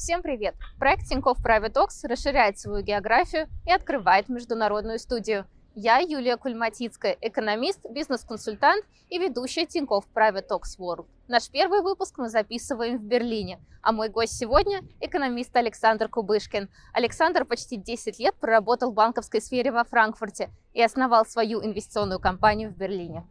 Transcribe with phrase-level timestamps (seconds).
[0.00, 0.54] Всем привет!
[0.78, 5.44] Проект Тинькофф Private Talks расширяет свою географию и открывает международную студию.
[5.74, 11.06] Я Юлия Кульматицкая, экономист, бизнес-консультант и ведущая Тинькофф Private Talks World.
[11.28, 16.70] Наш первый выпуск мы записываем в Берлине, а мой гость сегодня– экономист Александр Кубышкин.
[16.94, 22.70] Александр почти 10 лет проработал в банковской сфере во Франкфурте и основал свою инвестиционную компанию
[22.70, 23.26] в Берлине.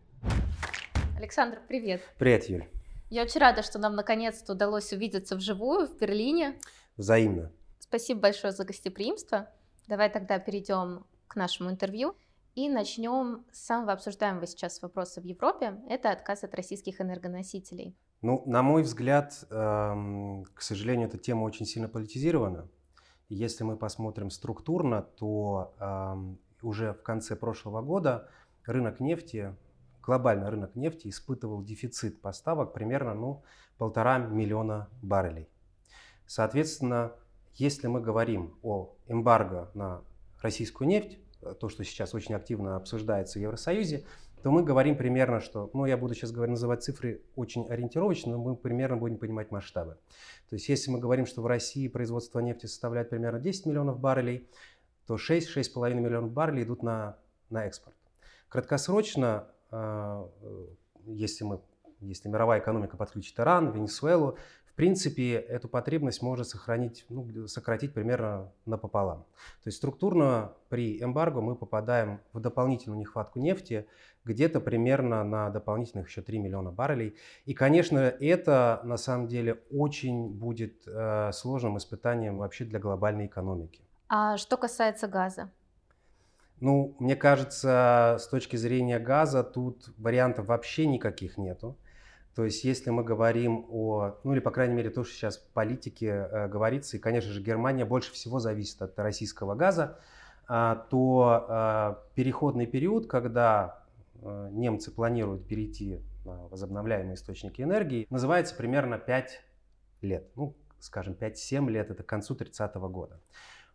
[1.18, 2.04] Александр, привет!
[2.20, 2.68] Привет, Юль!
[3.10, 6.60] Я очень рада, что нам наконец-то удалось увидеться вживую в Берлине.
[6.96, 7.52] Взаимно.
[7.80, 9.50] Спасибо большое за гостеприимство.
[9.88, 12.16] Давай тогда перейдем к нашему интервью
[12.54, 15.82] и начнем с самого обсуждаемого сейчас вопроса в Европе.
[15.90, 17.96] Это отказ от российских энергоносителей.
[18.22, 22.68] Ну, на мой взгляд, эм, к сожалению, эта тема очень сильно политизирована.
[23.30, 28.30] Если мы посмотрим структурно, то эм, уже в конце прошлого года
[28.66, 29.56] рынок нефти
[30.10, 33.44] глобальный рынок нефти испытывал дефицит поставок примерно ну,
[33.78, 35.48] полтора миллиона баррелей.
[36.26, 37.12] Соответственно,
[37.54, 40.02] если мы говорим о эмбарго на
[40.42, 41.20] российскую нефть,
[41.60, 44.04] то, что сейчас очень активно обсуждается в Евросоюзе,
[44.42, 48.40] то мы говорим примерно, что, ну, я буду сейчас говорить, называть цифры очень ориентировочно, но
[48.40, 50.00] мы примерно будем понимать масштабы.
[50.50, 54.50] То есть, если мы говорим, что в России производство нефти составляет примерно 10 миллионов баррелей,
[55.06, 57.18] то 6-6,5 миллионов баррелей идут на,
[57.52, 57.96] на экспорт.
[58.48, 59.59] Краткосрочно э,
[61.06, 61.62] если, мы,
[62.00, 68.50] если мировая экономика подключит Иран, Венесуэлу, в принципе, эту потребность можно сохранить, ну, сократить примерно
[68.66, 69.26] напополам.
[69.64, 73.86] То есть структурно при эмбарго мы попадаем в дополнительную нехватку нефти
[74.24, 77.18] где-то примерно на дополнительных еще 3 миллиона баррелей.
[77.46, 83.82] И, конечно, это на самом деле очень будет э, сложным испытанием вообще для глобальной экономики.
[84.08, 85.52] А что касается газа?
[86.62, 91.78] Ну, мне кажется, с точки зрения газа тут вариантов вообще никаких нету.
[92.36, 95.48] То есть, если мы говорим о, ну или, по крайней мере, то, что сейчас в
[95.50, 100.00] политике э, говорится, и, конечно же, Германия больше всего зависит от российского газа,
[100.50, 103.84] э, то э, переходный период, когда
[104.22, 109.42] э, немцы планируют перейти на возобновляемые источники энергии, называется примерно 5
[110.02, 110.28] лет.
[110.36, 113.20] Ну, скажем, 5-7 лет, это к концу 30 -го года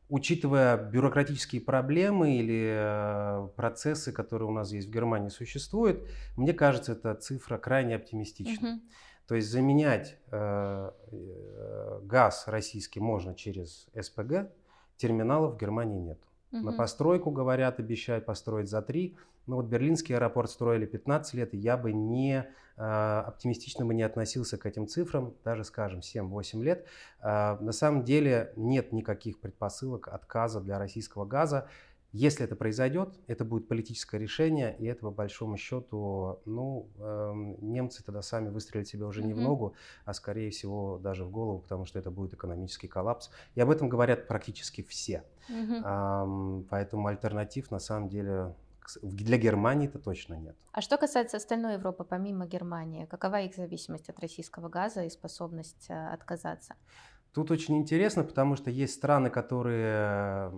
[0.09, 6.07] учитывая бюрократические проблемы или э, процессы, которые у нас есть в Германии существуют,
[6.37, 8.75] мне кажется, эта цифра крайне оптимистична.
[8.75, 8.81] Угу.
[9.27, 14.51] То есть заменять э, э, газ российский можно через СПГ,
[14.97, 16.21] терминалов в Германии нет.
[16.53, 16.63] Угу.
[16.63, 19.17] На постройку, говорят, обещают построить за три.
[19.47, 22.47] Но вот Берлинский аэропорт строили 15 лет, и я бы не
[22.77, 26.87] э, оптимистично бы не относился к этим цифрам, даже, скажем, 7-8 лет.
[27.21, 31.69] Э, на самом деле нет никаких предпосылок отказа для российского газа.
[32.15, 38.05] Если это произойдет, это будет политическое решение, и это по большому счету, ну, э, немцы
[38.05, 39.27] тогда сами выстрелят себе уже mm-hmm.
[39.27, 39.75] не в ногу,
[40.05, 43.31] а скорее всего даже в голову, потому что это будет экономический коллапс.
[43.57, 45.25] И об этом говорят практически все.
[45.51, 46.61] Mm-hmm.
[46.61, 48.55] Э, поэтому альтернатив на самом деле
[49.03, 50.57] для Германии это точно нет.
[50.73, 55.87] А что касается остальной Европы, помимо Германии, какова их зависимость от российского газа и способность
[55.89, 56.75] э, отказаться?
[57.35, 60.53] Тут очень интересно, потому что есть страны, которые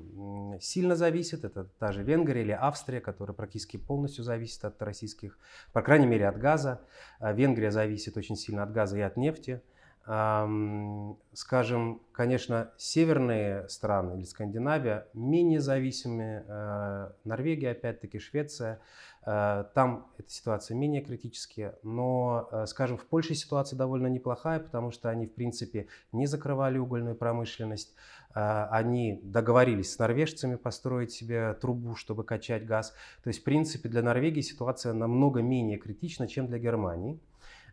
[0.61, 1.43] сильно зависят.
[1.47, 5.39] Это та же Венгрия или Австрия, которые практически полностью зависят от российских,
[5.73, 6.83] по крайней мере, от газа.
[7.19, 9.63] А Венгрия зависит очень сильно от газа и от нефти.
[10.07, 16.45] Скажем, конечно, северные страны или Скандинавия менее зависимы.
[16.47, 18.79] Э, Норвегия, опять-таки, Швеция.
[19.27, 21.77] Э, там эта ситуация менее критическая.
[21.83, 26.79] Но, э, скажем, в Польше ситуация довольно неплохая, потому что они, в принципе, не закрывали
[26.79, 27.95] угольную промышленность.
[28.33, 32.95] Они договорились с норвежцами построить себе трубу, чтобы качать газ.
[33.25, 37.19] То есть, в принципе, для Норвегии ситуация намного менее критична, чем для Германии.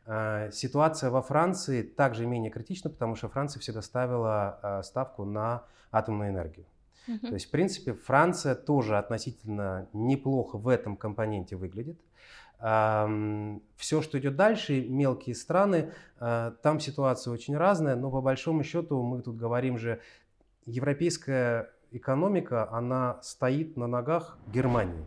[0.06, 5.64] Э, ситуация во Франции также менее критична, потому что Франция всегда ставила э, ставку на
[5.92, 6.66] атомную энергию.
[7.08, 7.28] Uh-huh.
[7.28, 12.00] То есть, в принципе, Франция тоже относительно неплохо в этом компоненте выглядит.
[12.60, 19.04] Все, что идет дальше, мелкие страны, э, там ситуация очень разная, но по большому счету
[19.04, 20.00] мы тут говорим же,
[20.66, 25.06] европейская экономика, она стоит на ногах Германии.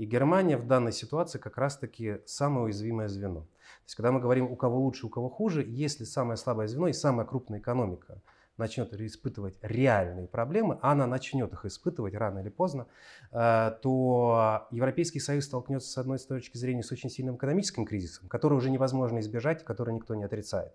[0.00, 3.40] И Германия в данной ситуации как раз-таки самое уязвимое звено.
[3.40, 6.88] То есть, когда мы говорим, у кого лучше, у кого хуже, если самое слабое звено
[6.88, 8.22] и самая крупная экономика
[8.56, 12.86] начнет испытывать реальные проблемы, а она начнет их испытывать рано или поздно,
[13.30, 18.54] э, то Европейский Союз столкнется, с одной точки зрения, с очень сильным экономическим кризисом, который
[18.54, 20.72] уже невозможно избежать, который никто не отрицает,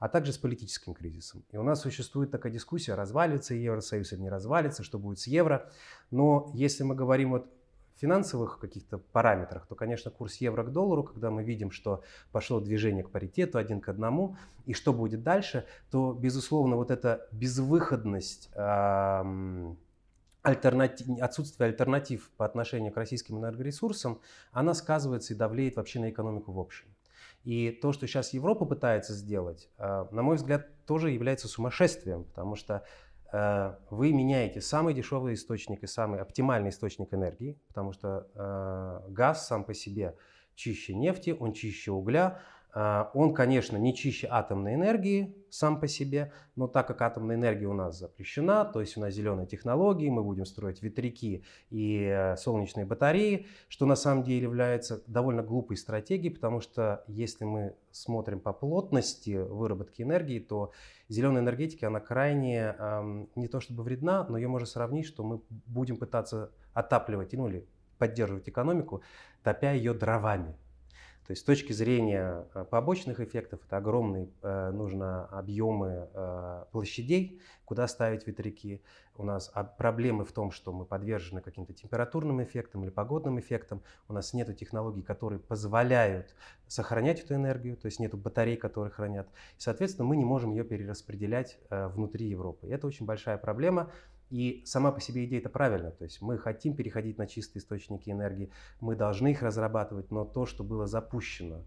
[0.00, 1.44] а также с политическим кризисом.
[1.52, 5.70] И у нас существует такая дискуссия, развалится Евросоюз или не развалится, что будет с евро.
[6.10, 7.46] Но если мы говорим вот
[7.96, 12.02] финансовых каких-то параметрах, то, конечно, курс евро к доллару, когда мы видим, что
[12.32, 14.36] пошло движение к паритету один к одному,
[14.66, 18.50] и что будет дальше, то, безусловно, вот эта безвыходность,
[20.42, 24.20] альтернатив, отсутствие альтернатив по отношению к российским энергоресурсам,
[24.52, 26.86] она сказывается и давлеет вообще на экономику в общем.
[27.44, 32.56] И то, что сейчас Европа пытается сделать, а, на мой взгляд, тоже является сумасшествием, потому
[32.56, 33.03] что Э,
[33.90, 39.64] вы меняете самый дешевый источник и самый оптимальный источник энергии, потому что э, газ сам
[39.64, 40.16] по себе
[40.54, 42.40] чище нефти, он чище угля,
[42.74, 47.72] он, конечно, не чище атомной энергии сам по себе, но так как атомная энергия у
[47.72, 52.84] нас запрещена, то есть у нас зеленые технологии, мы будем строить ветряки и э, солнечные
[52.84, 58.52] батареи, что на самом деле является довольно глупой стратегией, потому что если мы смотрим по
[58.52, 60.72] плотности выработки энергии, то
[61.08, 62.74] зеленая энергетика, она крайне
[63.36, 67.68] не то чтобы вредна, но ее можно сравнить, что мы будем пытаться отапливать ну, или
[67.98, 69.02] поддерживать экономику,
[69.44, 70.56] топя ее дровами.
[71.26, 77.40] То есть с точки зрения э, побочных эффектов это огромные э, нужно объемы э, площадей,
[77.64, 78.82] куда ставить ветряки.
[79.16, 83.82] У нас проблемы в том, что мы подвержены каким-то температурным эффектам или погодным эффектам.
[84.06, 86.34] У нас нет технологий, которые позволяют
[86.66, 89.28] сохранять эту энергию, то есть нет батарей, которые хранят.
[89.56, 92.66] И, соответственно, мы не можем ее перераспределять внутри Европы.
[92.66, 93.90] И это очень большая проблема.
[94.30, 98.10] И сама по себе идея это правильно, то есть мы хотим переходить на чистые источники
[98.10, 98.50] энергии,
[98.80, 101.62] мы должны их разрабатывать, но то, что было запущено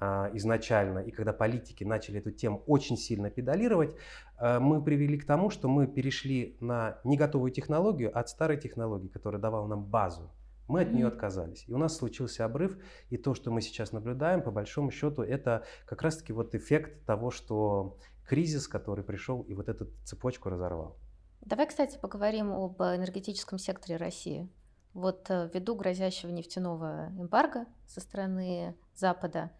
[0.00, 3.94] а, изначально, и когда политики начали эту тему очень сильно педалировать,
[4.38, 9.08] а, мы привели к тому, что мы перешли на не готовую технологию от старой технологии,
[9.08, 10.30] которая давала нам базу.
[10.68, 11.64] Мы от нее отказались.
[11.66, 12.78] И у нас случился обрыв.
[13.08, 17.32] И то, что мы сейчас наблюдаем, по большому счету, это как раз-таки вот эффект того,
[17.32, 20.96] что кризис, который пришел и вот эту цепочку разорвал.
[21.40, 24.48] Давай, кстати, поговорим об энергетическом секторе России.
[24.92, 29.50] Вот э, ввиду грозящего нефтяного эмбарго со стороны Запада,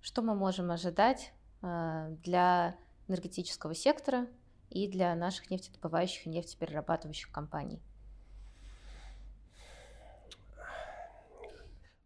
[0.00, 1.32] что мы можем ожидать
[1.62, 2.76] э, для
[3.06, 4.26] энергетического сектора
[4.70, 7.82] и для наших нефтедобывающих и нефтеперерабатывающих компаний?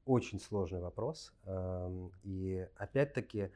[0.05, 1.33] Очень сложный вопрос.
[1.45, 3.51] Эм, и опять-таки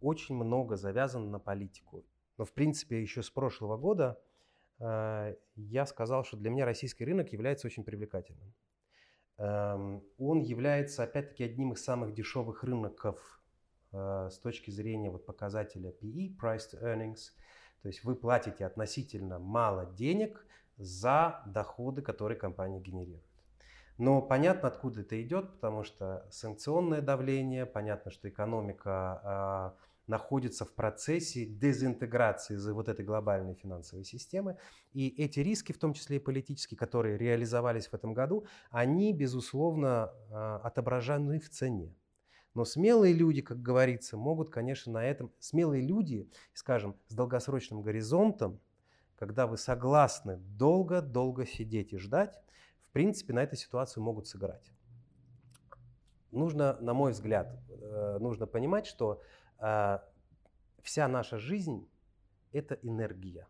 [0.00, 2.04] очень много завязано на политику.
[2.40, 4.18] Но, в принципе, еще с прошлого года
[4.78, 8.54] э, я сказал, что для меня российский рынок является очень привлекательным.
[9.36, 13.42] Эм, он является, опять-таки, одним из самых дешевых рынков
[13.92, 17.32] э, с точки зрения вот, показателя PE, Price to Earnings.
[17.82, 20.46] То есть вы платите относительно мало денег
[20.78, 23.26] за доходы, которые компания генерирует.
[23.98, 29.76] Но понятно, откуда это идет, потому что санкционное давление, понятно, что экономика а,
[30.10, 34.58] находится в процессе дезинтеграции из вот этой глобальной финансовой системы.
[34.92, 40.12] И эти риски, в том числе и политические, которые реализовались в этом году, они, безусловно,
[40.30, 41.94] а, отображены в цене.
[42.54, 45.32] Но смелые люди, как говорится, могут, конечно, на этом...
[45.38, 48.60] Смелые люди, скажем, с долгосрочным горизонтом,
[49.16, 52.34] когда вы согласны долго-долго сидеть и ждать,
[52.88, 54.72] в принципе, на этой ситуацию могут сыграть.
[56.32, 59.22] Нужно, на мой взгляд, э, нужно понимать, что
[60.82, 61.88] вся наша жизнь–
[62.52, 63.46] это энергия.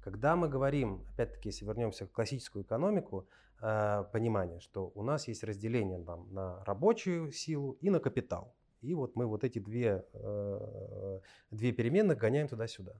[0.00, 3.28] Когда мы говорим, опять-таки, если вернемся в классическую экономику,
[3.60, 8.54] а, понимание, что у нас есть разделение там, на рабочую силу и на капитал.
[8.82, 12.92] И вот мы вот эти две, э, две переменных гоняем туда-сюда.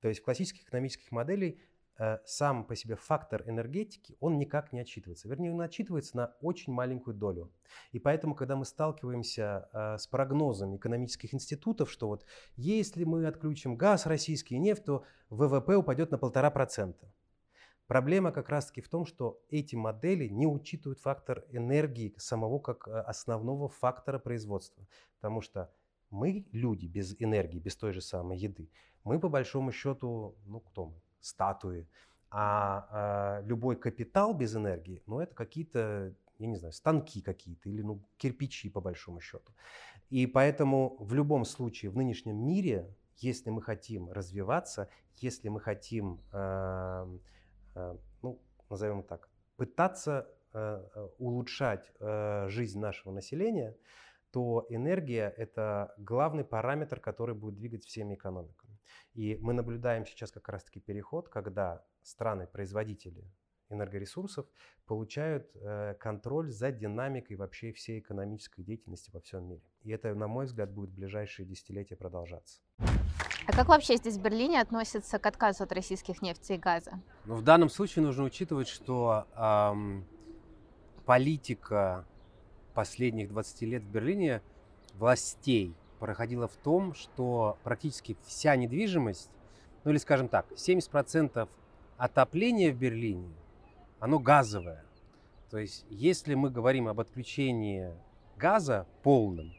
[0.00, 1.54] То есть в классических экономических моделях
[2.24, 5.28] сам по себе фактор энергетики, он никак не отчитывается.
[5.28, 7.52] Вернее, он отчитывается на очень маленькую долю.
[7.92, 12.24] И поэтому, когда мы сталкиваемся э, с прогнозом экономических институтов, что вот
[12.56, 17.12] если мы отключим газ российский и нефть, то ВВП упадет на полтора процента.
[17.88, 22.92] Проблема как раз-таки в том, что эти модели не учитывают фактор энергии самого как э,
[22.92, 24.86] основного фактора производства.
[25.16, 25.72] Потому что
[26.10, 28.70] мы, люди без энергии, без той же самой еды,
[29.04, 31.00] мы по большому счету, ну кто мы?
[31.20, 31.88] Статуи.
[32.30, 37.80] А, а любой капитал без энергии, ну это какие-то, я не знаю, станки какие-то или
[37.80, 39.52] ну, кирпичи по большому счету.
[40.10, 46.20] И поэтому в любом случае в нынешнем мире, если мы хотим развиваться, если мы хотим,
[46.32, 47.18] э,
[47.74, 53.74] э, ну, назовем так, пытаться э, улучшать э, жизнь нашего населения,
[54.30, 58.67] то энергия– это главный параметр, который будет двигать всеми экономиками.
[59.14, 63.30] И мы наблюдаем сейчас как раз-таки переход, когда страны-производители
[63.70, 64.46] энергоресурсов
[64.86, 69.62] получают э, контроль за динамикой вообще всей экономической деятельности во всем мире.
[69.82, 72.60] И это, на мой взгляд, будет в ближайшие десятилетия продолжаться.
[72.78, 77.00] А как вообще здесь в Берлине относятся к отказу от российских нефти и газа?
[77.24, 80.06] Ну, в данном случае нужно учитывать, что эм,
[81.06, 82.06] политика
[82.74, 84.42] последних 20 лет в Берлине
[84.94, 89.30] властей проходила в том, что практически вся недвижимость,
[89.84, 91.48] ну или скажем так, 70%
[91.96, 93.34] отопления в Берлине,
[94.00, 94.84] оно газовое.
[95.50, 97.92] То есть если мы говорим об отключении
[98.36, 99.52] газа полным,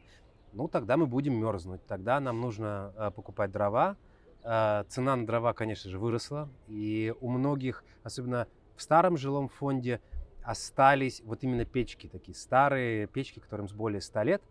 [0.52, 3.96] ну тогда мы будем мерзнуть, тогда нам нужно э, покупать дрова.
[4.42, 10.00] Э, цена на дрова, конечно же, выросла, и у многих, особенно в старом жилом фонде,
[10.42, 14.42] остались вот именно печки, такие старые печки, которым с более 100 лет.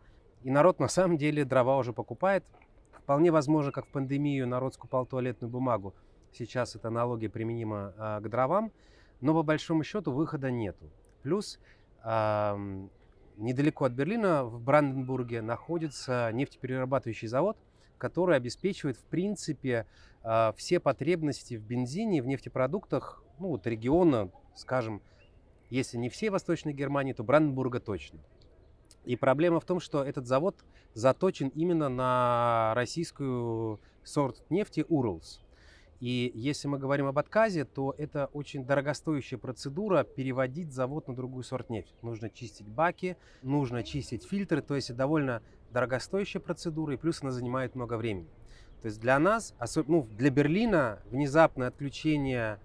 [0.43, 2.46] И народ на самом деле дрова уже покупает.
[3.03, 5.93] Вполне возможно, как в пандемию народ скупал туалетную бумагу.
[6.31, 8.72] Сейчас эта аналогия применима э, к дровам,
[9.19, 10.89] но по большому счету выхода нету.
[11.24, 11.60] Плюс
[12.03, 12.88] э,
[13.38, 17.58] недалеко от Берлина, в Бранденбурге, находится нефтеперерабатывающий завод,
[17.98, 19.88] который обеспечивает, в принципе,
[20.24, 25.01] э, все потребности в бензине, в нефтепродуктах ну, вот региона, скажем,
[25.69, 28.19] если не всей Восточной Германии, то Бранденбурга точно.
[29.09, 30.55] И проблема в том, что этот завод
[30.93, 35.41] заточен именно на российскую сорт нефти Уралс.
[35.99, 41.41] И если мы говорим об отказе, то это очень дорогостоящая процедура переводить завод на другую
[41.43, 41.95] сорт нефти.
[42.03, 47.73] Нужно чистить баки, нужно чистить фильтры, то есть довольно дорогостоящая процедура, и плюс она занимает
[47.73, 48.29] много времени.
[48.83, 52.59] То есть для нас, особенно ну, для Берлина, внезапное отключение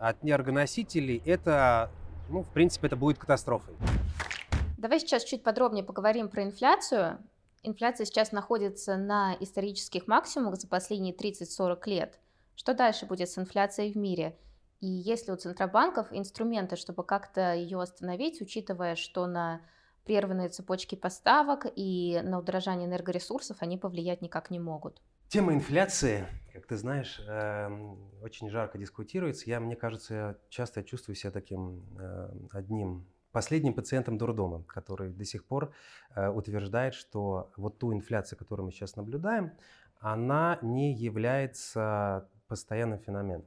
[0.00, 1.92] от энергоносителей, это,
[2.30, 3.76] ну, в принципе, это будет катастрофой.
[4.84, 7.18] Давай сейчас чуть подробнее поговорим про инфляцию.
[7.62, 12.20] Инфляция сейчас находится на исторических максимумах за последние 30-40 лет.
[12.54, 14.36] Что дальше будет с инфляцией в мире?
[14.80, 19.62] И есть ли у центробанков инструменты, чтобы как-то ее остановить, учитывая, что на
[20.04, 25.00] прерванные цепочки поставок и на удорожание энергоресурсов они повлиять никак не могут?
[25.28, 29.48] Тема инфляции, как ты знаешь, эм, очень жарко дискутируется.
[29.48, 35.44] Я, мне кажется, часто чувствую себя таким э, одним последним пациентом дурдома, который до сих
[35.44, 35.72] пор
[36.14, 39.52] э, утверждает, что вот ту инфляцию, которую мы сейчас наблюдаем,
[39.98, 43.44] она не является постоянным феноменом.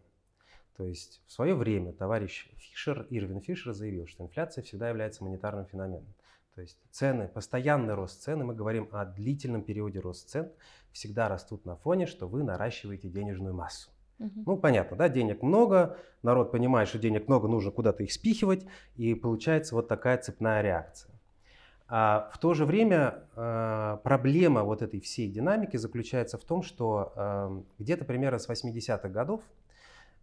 [0.75, 5.65] То есть в свое время товарищ Фишер, Ирвин Фишер заявил, что инфляция всегда является монетарным
[5.65, 6.13] феноменом.
[6.53, 10.51] То есть цены, постоянный рост цены, мы говорим о длительном периоде роста цен,
[10.91, 13.89] всегда растут на фоне, что вы наращиваете денежную массу.
[14.19, 19.13] Ну, понятно, да, денег много, народ понимает, что денег много, нужно куда-то их спихивать, и
[19.13, 21.11] получается вот такая цепная реакция.
[21.89, 27.13] А в то же время э, проблема вот этой всей динамики заключается в том, что
[27.15, 29.41] э, где-то примерно с 80-х годов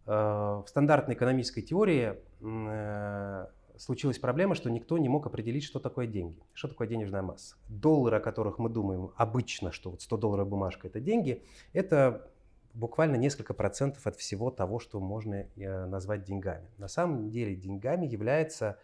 [0.06, 3.46] э, в стандартной экономической теории э,
[3.78, 7.56] случилась проблема, что никто не мог определить, что такое деньги, что такое денежная масса.
[7.68, 12.28] Доллары, о которых мы думаем обычно, что вот 100 долларов бумажка– это деньги, это
[12.74, 16.68] буквально несколько процентов от всего того, что можно э, назвать деньгами.
[16.76, 18.78] На самом деле деньгами являются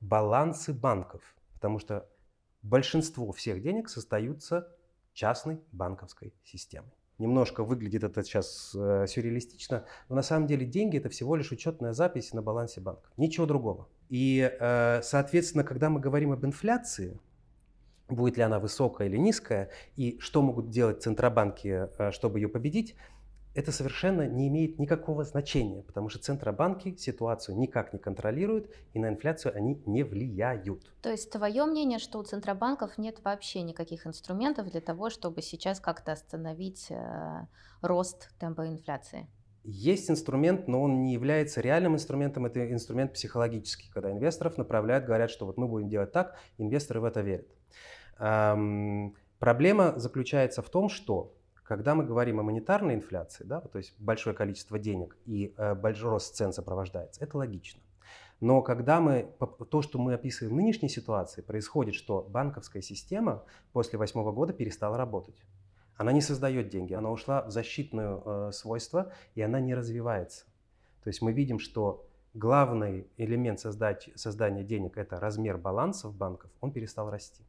[0.00, 1.22] балансы банков,
[1.54, 2.08] потому что
[2.62, 4.68] большинство всех денег состоятся
[5.14, 6.92] частной банковской системой.
[7.18, 11.94] Немножко выглядит это сейчас э, сюрреалистично, но на самом деле деньги это всего лишь учетная
[11.94, 13.08] запись на балансе банка.
[13.16, 13.88] Ничего другого.
[14.10, 17.18] И, э, соответственно, когда мы говорим об инфляции,
[18.08, 22.94] будет ли она высокая или низкая, и что могут делать центробанки, э, чтобы ее победить,
[23.56, 29.08] это совершенно не имеет никакого значения, потому что центробанки ситуацию никак не контролируют, и на
[29.08, 30.92] инфляцию они не влияют.
[31.00, 35.80] То есть твое мнение, что у центробанков нет вообще никаких инструментов для того, чтобы сейчас
[35.80, 37.46] как-то остановить э,
[37.80, 39.26] рост темпа инфляции?
[39.64, 45.30] Есть инструмент, но он не является реальным инструментом, это инструмент психологический, когда инвесторов направляют, говорят,
[45.30, 47.48] что вот мы будем делать так, инвесторы в это верят.
[48.18, 51.35] Эм, проблема заключается в том, что
[51.66, 56.10] когда мы говорим о монетарной инфляции, да, то есть большое количество денег и э, большой
[56.10, 57.80] рост цен сопровождается, это логично.
[58.40, 59.28] Но когда мы,
[59.70, 63.42] то, что мы описываем в нынешней ситуации, происходит, что банковская система
[63.72, 65.42] после восьмого года перестала работать.
[65.96, 70.44] Она не создает деньги, она ушла в защитное э, свойство, и она не развивается.
[71.02, 76.70] То есть мы видим, что главный элемент создать, создания денег– это размер балансов банков, он
[76.70, 77.42] перестал расти.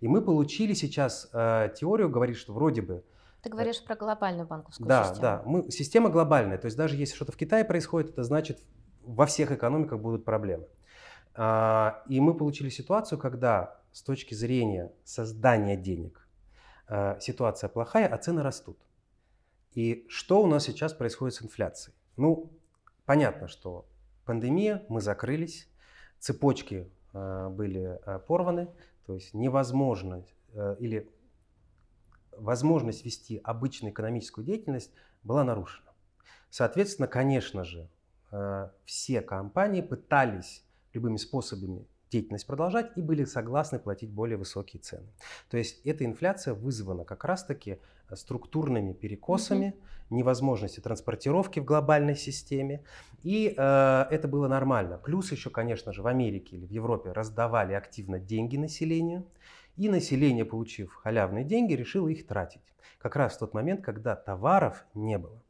[0.00, 3.04] И мы получили сейчас э, теорию, говорит, что вроде бы
[3.42, 5.22] ты говоришь про глобальную банковскую да, систему.
[5.22, 5.42] Да, да.
[5.44, 6.58] Мы, система глобальная.
[6.58, 8.60] То есть даже если что-то в Китае происходит, это значит
[9.02, 10.66] во всех экономиках будут проблемы.
[11.34, 16.26] А, и мы получили ситуацию, когда с точки зрения создания денег
[16.88, 18.78] а, ситуация плохая, а цены растут.
[19.72, 21.94] И что у нас сейчас происходит с инфляцией?
[22.16, 22.50] Ну,
[23.06, 23.86] понятно, что
[24.24, 25.68] пандемия, мы закрылись,
[26.18, 28.68] цепочки а, были порваны,
[29.06, 30.24] то есть невозможно
[30.80, 31.08] или
[32.40, 34.92] возможность вести обычную экономическую деятельность
[35.22, 35.88] была нарушена.
[36.50, 37.88] Соответственно, конечно же,
[38.32, 45.08] э, все компании пытались любыми способами деятельность продолжать и были согласны платить более высокие цены.
[45.50, 47.78] То есть эта инфляция вызвана как раз-таки
[48.08, 50.16] э, структурными перекосами, mm-hmm.
[50.16, 52.82] невозможностью транспортировки в глобальной системе.
[53.22, 54.98] И э, это было нормально.
[54.98, 59.26] Плюс еще, конечно же, в Америке или в Европе раздавали активно деньги населению.
[59.78, 62.74] И население, получив халявные деньги, решило их тратить.
[62.98, 65.40] Как раз в тот момент, когда товаров не было.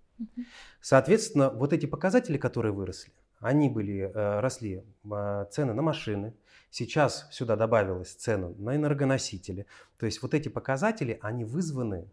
[0.82, 6.34] Соответственно, вот эти показатели, которые выросли, они были, э, росли э, цены на машины,
[6.70, 9.64] сейчас сюда добавилась цена на энергоносители.
[9.98, 12.10] То есть вот эти показатели, они вызваны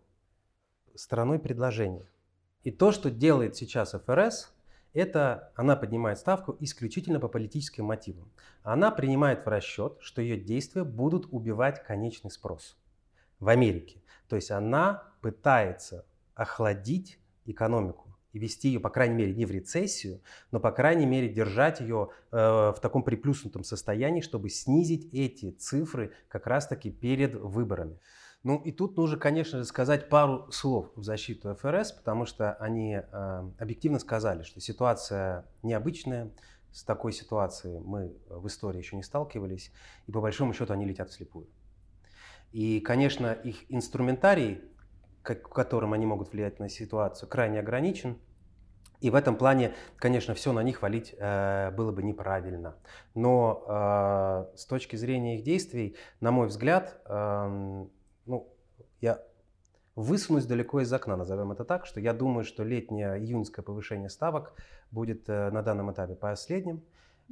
[0.96, 2.08] стороной предложения.
[2.64, 4.55] И то, что делает сейчас ФРС,
[4.96, 8.32] это она поднимает ставку исключительно по политическим мотивам.
[8.64, 12.78] Она принимает в расчет, что ее действия будут убивать конечный спрос
[13.40, 14.02] в Америке.
[14.30, 20.22] То есть она пытается охладить экономику и вести ее, по крайней мере, не в рецессию,
[20.52, 26.14] но, по крайней мере, держать ее э, в таком приплюснутом состоянии, чтобы снизить эти цифры
[26.28, 28.00] как раз-таки перед выборами.
[28.46, 32.94] Ну и тут нужно, конечно же, сказать пару слов в защиту ФРС, потому что они
[32.94, 36.30] э, объективно сказали, что ситуация необычная,
[36.72, 39.72] с такой ситуацией мы в истории еще не сталкивались,
[40.06, 41.48] и по большому счету они летят вслепую.
[42.52, 44.62] И, конечно, их инструментарий
[45.24, 48.20] как, которым они могут влиять на ситуацию, крайне ограничен.
[49.02, 52.76] И в этом плане, конечно, все на них валить э, было бы неправильно.
[53.16, 57.88] Но э, с точки зрения их действий, на мой взгляд, э,
[58.26, 58.54] ну,
[59.02, 59.22] я
[59.96, 64.54] высунусь далеко из окна, назовем это так, что я думаю, что летнее июньское повышение ставок
[64.92, 66.84] будет э, на данном этапе последним.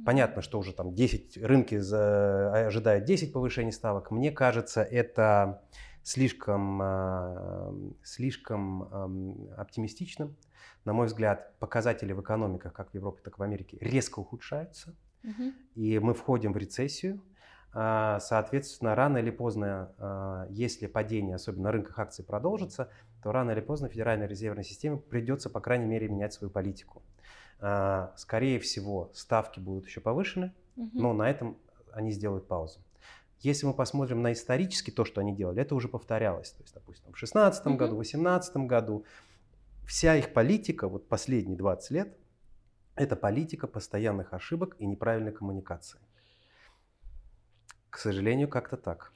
[0.04, 4.10] Понятно, что уже там 10 рынки за, ожидают 10 повышений ставок.
[4.10, 5.62] Мне кажется, это
[6.02, 7.72] слишком, а,
[8.02, 8.82] слишком
[9.56, 10.36] оптимистичным.
[10.84, 14.96] На мой взгляд, показатели в экономиках, как в Европе, так и в Америке, резко ухудшаются.
[15.22, 15.52] Угу.
[15.76, 17.22] И мы входим в рецессию.
[17.76, 22.88] А, соответственно, рано или поздно, а, если падение, особенно на рынках акций, продолжится,
[23.22, 27.02] то рано или поздно Федеральной резервной системе придется, по крайней мере, менять свою политику.
[28.16, 30.90] Скорее всего, ставки будут еще повышены, угу.
[30.92, 31.56] но на этом
[31.92, 32.80] они сделают паузу.
[33.44, 36.50] Если мы посмотрим на исторически то, что они делали, это уже повторялось.
[36.50, 37.76] То есть, допустим, в 2016 mm-hmm.
[37.76, 39.04] году, в 2018 году
[39.86, 42.16] вся их политика, вот последние 20 лет,
[42.96, 46.00] это политика постоянных ошибок и неправильной коммуникации.
[47.94, 49.12] К сожалению, как-то так.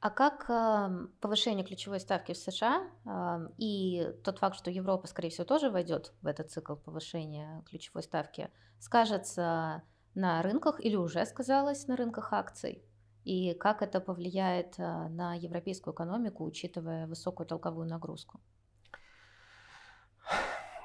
[0.00, 5.30] А как э, повышение ключевой ставки в США э, и тот факт, что Европа, скорее
[5.30, 9.82] всего, тоже войдет в этот цикл повышения ключевой ставки, скажется
[10.14, 12.84] на рынках или уже сказалось на рынках акций?
[13.24, 18.40] и как это повлияет а, на европейскую экономику, учитывая высокую толковую нагрузку?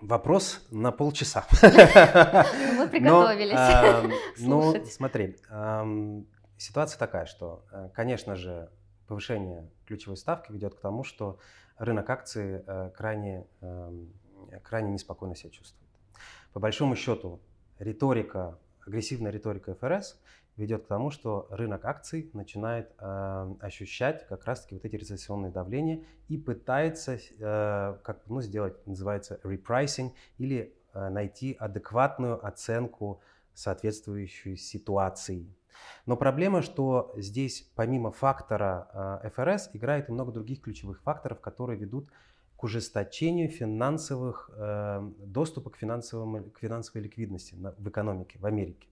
[0.01, 1.45] Вопрос на полчаса.
[2.77, 4.13] Мы приготовились.
[4.37, 5.35] Ну, смотри,
[6.57, 8.69] ситуация такая, что, э, конечно же,
[9.07, 11.39] повышение ключевой ставки ведет к тому, что
[11.77, 13.45] рынок акций э, крайне,
[14.63, 15.87] крайне неспокойно себя чувствует.
[16.53, 17.39] По большому счету,
[17.79, 20.19] риторика, агрессивная риторика ФРС
[20.57, 26.03] ведет к тому, что рынок акций начинает э, ощущать как раз-таки вот эти рецессионные давления
[26.27, 33.21] и пытается э, как ну, сделать, называется repricing, или э, найти адекватную оценку
[33.53, 35.47] соответствующей ситуации.
[36.05, 41.77] Но проблема, что здесь помимо фактора э, ФРС играет и много других ключевых факторов, которые
[41.77, 42.09] ведут
[42.55, 48.87] к ужесточению финансовых, э, доступа к, финансовым, к финансовой ликвидности в экономике, в Америке.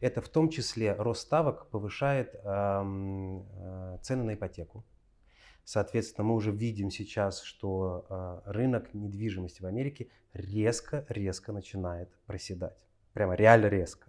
[0.00, 4.84] Это в том числе рост ставок повышает э, э, цены на ипотеку.
[5.64, 12.76] Соответственно, мы уже видим сейчас, что э, рынок недвижимости в Америке резко-резко начинает проседать.
[13.12, 14.06] Прямо реально резко.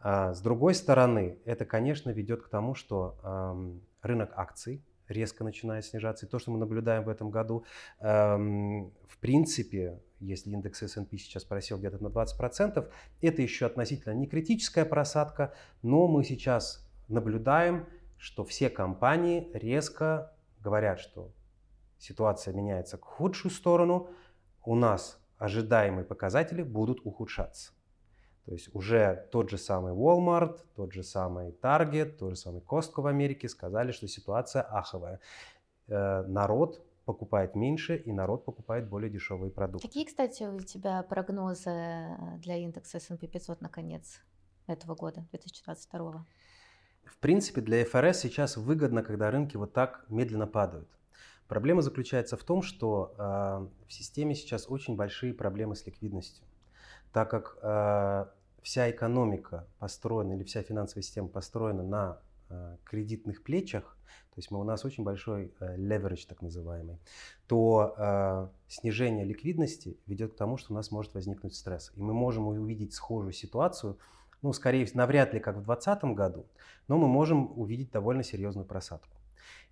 [0.00, 3.16] А, с другой стороны, это, конечно, ведет к тому, что
[4.02, 6.26] рынок акций резко начинает снижаться.
[6.26, 7.64] И то, что мы наблюдаем в этом году,
[7.98, 12.88] в принципе, если индекс S&P сейчас просел где-то на 20%,
[13.20, 17.86] это еще относительно не критическая просадка, но мы сейчас наблюдаем,
[18.18, 21.32] что все компании резко говорят, что
[21.98, 24.08] ситуация меняется к худшую сторону,
[24.64, 27.72] у нас ожидаемые показатели будут ухудшаться.
[28.46, 33.02] То есть уже тот же самый Walmart, тот же самый Target, тот же самый Costco
[33.02, 35.20] в Америке сказали, что ситуация аховая.
[35.88, 39.86] Э, народ покупает меньше, и народ покупает более дешевые продукты.
[39.86, 44.20] Какие, кстати, у тебя прогнозы для индекса S&P 500 на конец
[44.66, 46.24] этого года, 2022?
[47.04, 50.88] В принципе, для ФРС сейчас выгодно, когда рынки вот так медленно падают.
[51.48, 53.22] Проблема заключается в том, что э,
[53.88, 56.44] в системе сейчас очень большие проблемы с ликвидностью,
[57.12, 58.26] так как э,
[58.62, 62.18] вся экономика построена или вся финансовая система построена на
[62.48, 63.96] э, кредитных плечах,
[64.30, 66.98] то есть мы, у нас очень большой э, так называемый,
[67.48, 71.92] то э, снижение ликвидности ведет к тому, что у нас может возникнуть стресс.
[71.96, 73.98] И мы можем увидеть схожую ситуацию,
[74.42, 76.46] ну, скорее, навряд ли как в 2020 году,
[76.88, 79.16] но мы можем увидеть довольно серьезную просадку.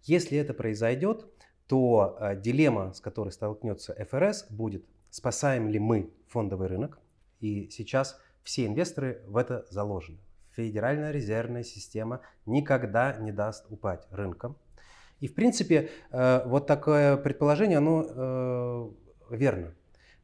[0.03, 1.27] Если это произойдет,
[1.67, 6.99] то э, дилемма, с которой столкнется ФРС, будет, спасаем ли мы фондовый рынок,
[7.41, 10.19] и сейчас все инвесторы в это заложены.
[10.53, 14.57] Федеральная резервная система никогда не даст упасть рынкам.
[15.21, 18.95] И в принципе э, вот такое предположение, оно
[19.31, 19.75] э, верно.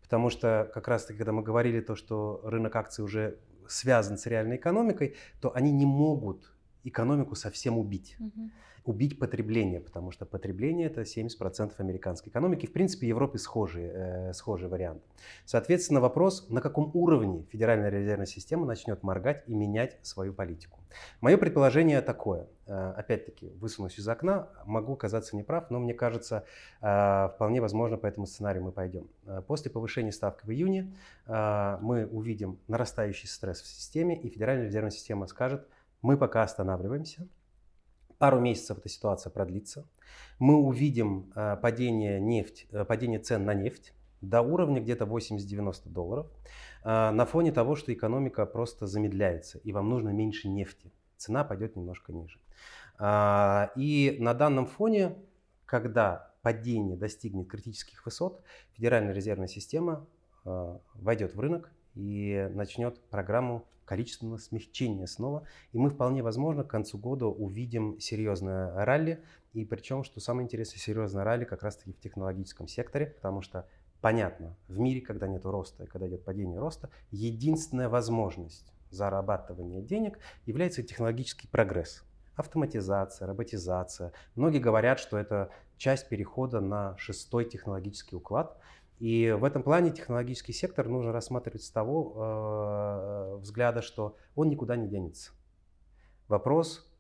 [0.03, 4.27] Потому что как раз таки, когда мы говорили то, что рынок акций уже связан с
[4.27, 6.54] реальной экономикой, то они не могут
[6.85, 8.17] экономику совсем убить.
[8.19, 8.51] Угу
[8.85, 12.67] убить потребление, потому что потребление это 70% американской экономики.
[12.67, 15.03] В принципе, в Европе схожий, э, схожий вариант.
[15.47, 20.81] Соответственно, вопрос, на каком уровне Федеральная резервная система начнет моргать и менять свою политику.
[21.21, 22.47] Мое предположение такое.
[22.67, 26.45] Э, опять-таки, высунусь из окна, могу оказаться неправ, но мне кажется,
[26.81, 29.09] э, вполне возможно по этому сценарию мы пойдем.
[29.27, 30.95] Э, после повышения ставки в июне
[31.27, 35.67] мы увидим нарастающий стресс в системе, и Федеральная резервная система скажет,
[36.05, 37.27] мы пока останавливаемся,
[38.19, 39.87] Пару месяцев эта ситуация продлится.
[40.39, 46.31] Мы увидим э, падение, нефть, э, падение цен на нефть до уровня где-то 80-90 долларов
[46.85, 50.93] э, на фоне того, что экономика просто замедляется и вам нужно меньше нефти.
[51.17, 52.39] Цена пойдет немножко ниже.
[53.77, 55.17] И на данном фоне,
[55.65, 60.07] когда падение достигнет критических высот, Федеральная резервная система
[60.45, 65.47] войдет в рынок и начнет программу количественного смягчения снова.
[65.73, 69.23] И мы вполне возможно к концу года увидим серьезное ралли.
[69.53, 73.69] И причем, что самое интересное, серьезное ралли как раз-таки в технологическом секторе, потому что
[74.01, 80.19] понятно, в мире, когда нет роста и когда идет падение роста, единственная возможность зарабатывания денег
[80.47, 82.05] является технологический прогресс.
[82.37, 84.13] Автоматизация, роботизация.
[84.35, 88.59] Многие говорят, что это часть перехода на шестой технологический уклад–
[88.99, 94.77] и в этом плане технологический сектор нужно рассматривать с того э, взгляда, что он никуда
[94.77, 95.33] не денется.
[96.29, 96.91] Вопрос,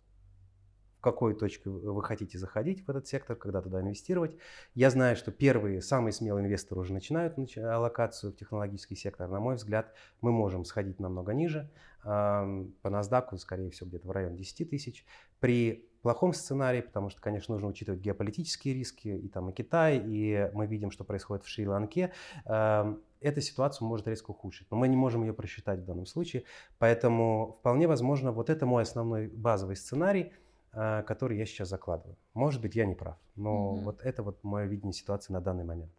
[0.98, 4.36] в какую точку вы хотите заходить в этот сектор, когда туда инвестировать.
[4.74, 9.28] Я знаю, что первые, самые смелые инвесторы уже начинают аллокацию в технологический сектор.
[9.28, 11.70] На мой взгляд, мы можем сходить намного ниже.
[12.02, 15.06] По NASDAQ, скорее всего, где-то в районе 10 тысяч.
[15.40, 20.50] При плохом сценарии, потому что, конечно, нужно учитывать геополитические риски, и там и Китай, и
[20.52, 22.12] мы видим, что происходит в Шри-Ланке,
[22.44, 24.70] эм, эта ситуация может резко ухудшить.
[24.70, 26.44] Но мы не можем ее просчитать в данном случае.
[26.78, 30.34] Поэтому вполне возможно, вот это мой основной базовый сценарий,
[30.74, 32.18] э, который я сейчас закладываю.
[32.34, 33.80] Может быть, я не прав, но угу.
[33.84, 35.92] вот это вот мое видение ситуации на данный момент.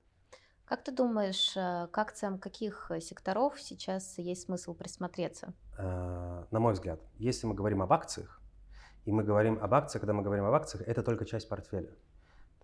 [0.66, 5.52] Как ты думаешь, э, к акциям каких секторов сейчас есть смысл присмотреться?
[5.80, 8.40] Э, на мой взгляд, если мы говорим об акциях,
[9.06, 11.90] и мы говорим об акциях, когда мы говорим об акциях, это только часть портфеля.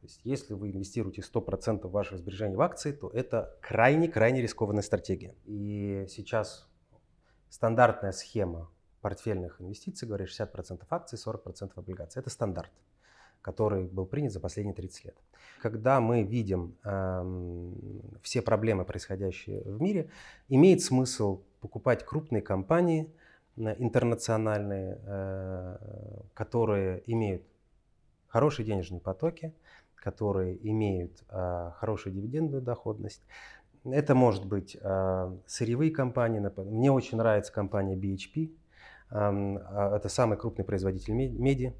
[0.02, 5.36] То есть если вы инвестируете 100% ваших сбережений в акции, то это крайне-крайне рискованная стратегия.
[5.46, 6.68] И сейчас
[7.50, 12.20] стандартная схема портфельных инвестиций говорит 60% акций, 40% облигаций.
[12.20, 12.72] Это стандарт,
[13.44, 15.18] который был принят за последние 30 лет.
[15.62, 20.10] Когда мы видим э, все проблемы, происходящие в мире,
[20.50, 23.14] имеет смысл покупать крупные компании,
[23.58, 25.78] интернациональные, э,
[26.34, 27.44] которые имеют
[28.28, 29.54] хорошие денежные потоки,
[29.96, 33.22] которые имеют э, хорошую дивидендную доходность.
[33.84, 36.40] Это может быть э, сырьевые компании.
[36.58, 38.52] Мне очень нравится компания BHP.
[39.12, 41.76] Эм, это самый крупный производитель меди.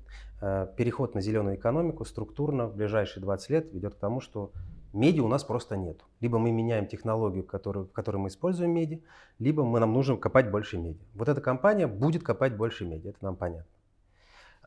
[0.76, 4.52] Переход на зеленую экономику структурно в ближайшие 20 лет ведет к тому, что
[4.94, 6.02] Меди у нас просто нет.
[6.20, 9.04] Либо мы меняем технологию, которую, в которой мы используем меди,
[9.40, 11.00] либо мы, нам нужно копать больше меди.
[11.14, 13.72] Вот эта компания будет копать больше меди, это нам понятно.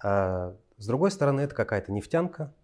[0.02, 2.54] А, с другой стороны, это какая-то нефтянка.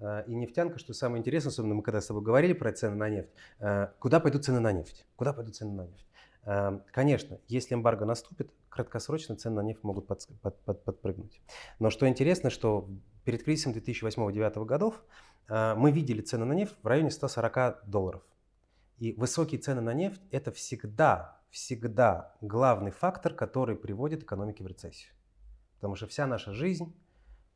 [0.00, 3.08] А, и нефтянка, что самое интересное, особенно мы когда с тобой говорили про цены на
[3.08, 5.06] нефть, а, куда пойдут цены на нефть?
[5.16, 6.06] Куда пойдут цены на нефть?
[6.44, 11.40] А, конечно, если эмбарго наступит, краткосрочно цены на нефть могут под, под, под, подпрыгнуть.
[11.78, 12.88] Но что интересно, что
[13.24, 15.02] перед кризисом 2008-2009 годов
[15.48, 18.22] мы видели цены на нефть в районе 140 долларов.
[18.98, 25.12] И высокие цены на нефть– это всегда, всегда главный фактор, который приводит экономики в рецессию.
[25.76, 26.94] Потому что вся наша жизнь,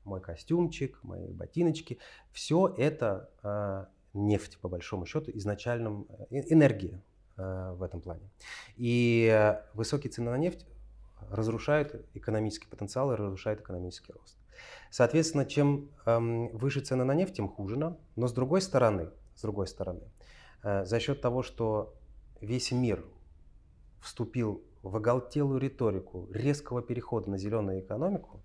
[0.05, 1.99] мой костюмчик, мои ботиночки,
[2.33, 7.03] все это э, нефть, по большому счету, изначальном э, энергия
[7.37, 8.29] э, в этом плане.
[8.77, 10.67] И э, высокие цены на нефть
[11.31, 14.37] разрушают экономический потенциал и разрушают экономический рост.
[14.91, 17.99] Соответственно, чем эм, выше цены на нефть, тем хуже нам.
[18.17, 20.03] Но с другой стороны, с другой стороны,
[20.63, 21.95] э, за счет того, что
[22.41, 23.05] весь мир
[24.01, 28.41] вступил в оголтелую риторику резкого перехода на зеленую экономику,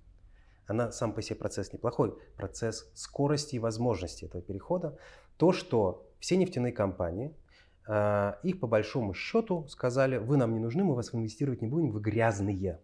[0.67, 4.97] она сам по себе процесс неплохой, процесс скорости и возможности этого перехода,
[5.37, 7.35] то, что все нефтяные компании,
[7.85, 11.91] а, их по большому счету сказали, вы нам не нужны, мы вас инвестировать не будем,
[11.91, 12.79] вы грязные.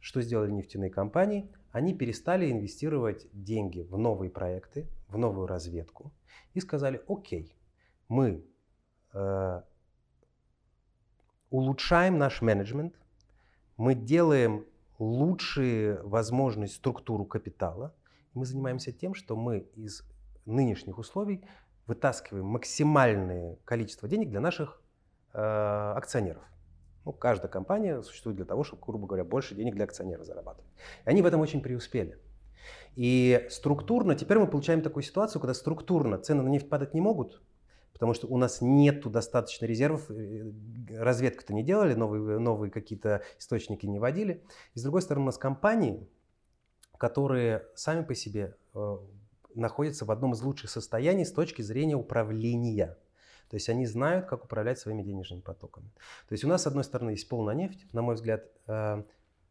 [0.00, 1.50] Что сделали нефтяные компании?
[1.74, 6.12] Они перестали инвестировать деньги в новые проекты, в новую разведку
[6.52, 7.52] и сказали, окей,
[8.06, 8.44] мы
[9.12, 9.62] э,
[11.50, 12.94] улучшаем наш менеджмент,
[13.76, 14.64] мы делаем
[15.00, 17.92] лучшие возможности структуру капитала,
[18.34, 20.04] мы занимаемся тем, что мы из
[20.46, 21.44] нынешних условий
[21.88, 24.80] вытаскиваем максимальное количество денег для наших
[25.32, 25.40] э,
[25.96, 26.44] акционеров.
[27.04, 30.70] Ну, каждая компания существует для того, чтобы, грубо говоря, больше денег для акционеров зарабатывать.
[31.04, 32.18] И они в этом очень преуспели.
[32.96, 37.42] И структурно, теперь мы получаем такую ситуацию, когда структурно цены на нефть падать не могут,
[37.92, 40.50] потому что у нас нет достаточно резервов, э,
[40.90, 44.44] разведку-то не делали, новые, новые какие-то источники не вводили.
[44.74, 46.08] И с другой стороны, у нас компании,
[46.96, 48.98] которые сами по себе э,
[49.54, 52.96] находятся в одном из лучших состояний с точки зрения управления.
[53.54, 55.86] То есть они знают, как управлять своими денежными потоками.
[56.28, 57.86] То есть у нас, с одной стороны, есть полная нефть.
[57.92, 59.04] На мой взгляд, э,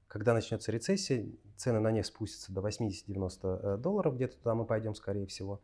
[0.09, 4.93] когда начнется рецессия, цены на нефть спустятся до 80-90 э, долларов, где-то туда мы пойдем,
[4.93, 5.61] скорее всего,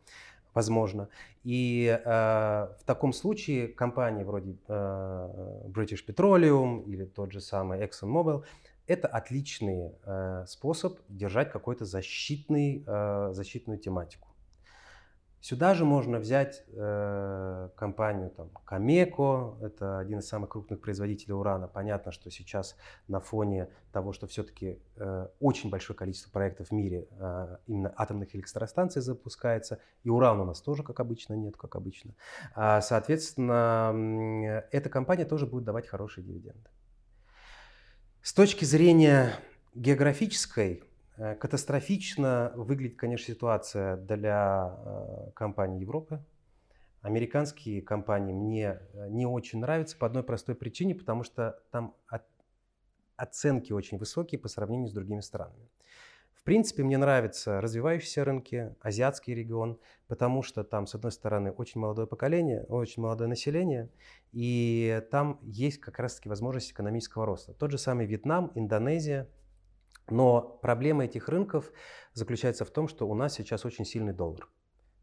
[0.54, 1.10] возможно.
[1.44, 8.42] И э, в таком случае компании вроде э, British Petroleum или тот же самый ExxonMobil
[8.86, 14.29] это отличный э, способ держать какую-то защитный, э, защитную тематику.
[15.40, 21.66] Сюда же можно взять э, компанию там, Камеко, это один из самых крупных производителей урана.
[21.66, 22.76] Понятно, что сейчас
[23.08, 28.36] на фоне того, что все-таки э, очень большое количество проектов в мире э, именно атомных
[28.36, 32.14] электростанций запускается, и урана у нас тоже, как обычно, нет, как обычно.
[32.54, 36.68] А, соответственно, эта компания тоже будет давать хорошие дивиденды.
[38.20, 39.32] С точки зрения
[39.74, 40.89] географической, Э,
[41.38, 46.24] катастрофично выглядит, конечно, ситуация для э, компаний Европы.
[47.02, 51.94] Американские компании мне э, не очень нравятся по одной простой причине, потому что там
[53.16, 55.68] оценки очень высокие по сравнению с другими странами.
[56.32, 59.78] В принципе, мне нравятся развивающиеся рынки, азиатский регион,
[60.08, 63.90] потому что там, с одной стороны, очень молодое поколение, очень молодое население,
[64.32, 67.52] и там есть как раз-таки возможность экономического роста.
[67.52, 69.28] Тот же самый Вьетнам, Индонезия–
[70.10, 71.72] но проблема этих рынков
[72.12, 74.48] заключается в том, что у нас сейчас очень сильный доллар.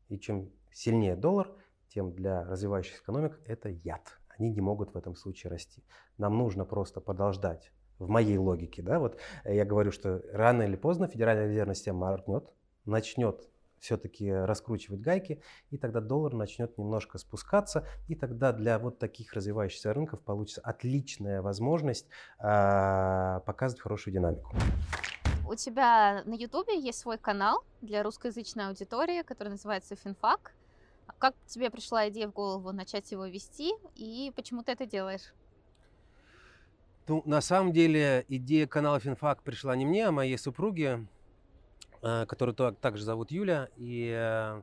[0.10, 1.52] И чем сильнее доллар,
[1.90, 4.20] тем для развивающихся экономик это яд.
[4.38, 5.84] Они не могут в этом случае расти.
[6.18, 7.72] Нам нужно просто подождать.
[7.98, 12.54] В моей логике, да, вот я говорю, что рано или поздно Федеральная резервная система моргнет,
[12.86, 19.34] начнет все-таки раскручивать гайки, и тогда доллар начнет немножко спускаться, и тогда для вот таких
[19.34, 22.08] развивающихся рынков получится отличная возможность
[22.40, 24.56] э, показывать хорошую динамику.
[25.50, 30.54] У тебя на Ютубе есть свой канал для русскоязычной аудитории, который называется Финфак.
[31.20, 35.34] Как тебе пришла идея в голову начать его вести, и почему ты это делаешь?
[37.08, 41.08] Ну, на самом деле, идея канала Финфак пришла не мне, а моей супруге.
[42.04, 43.70] Э, которую также зовут Юля.
[43.76, 44.62] И э,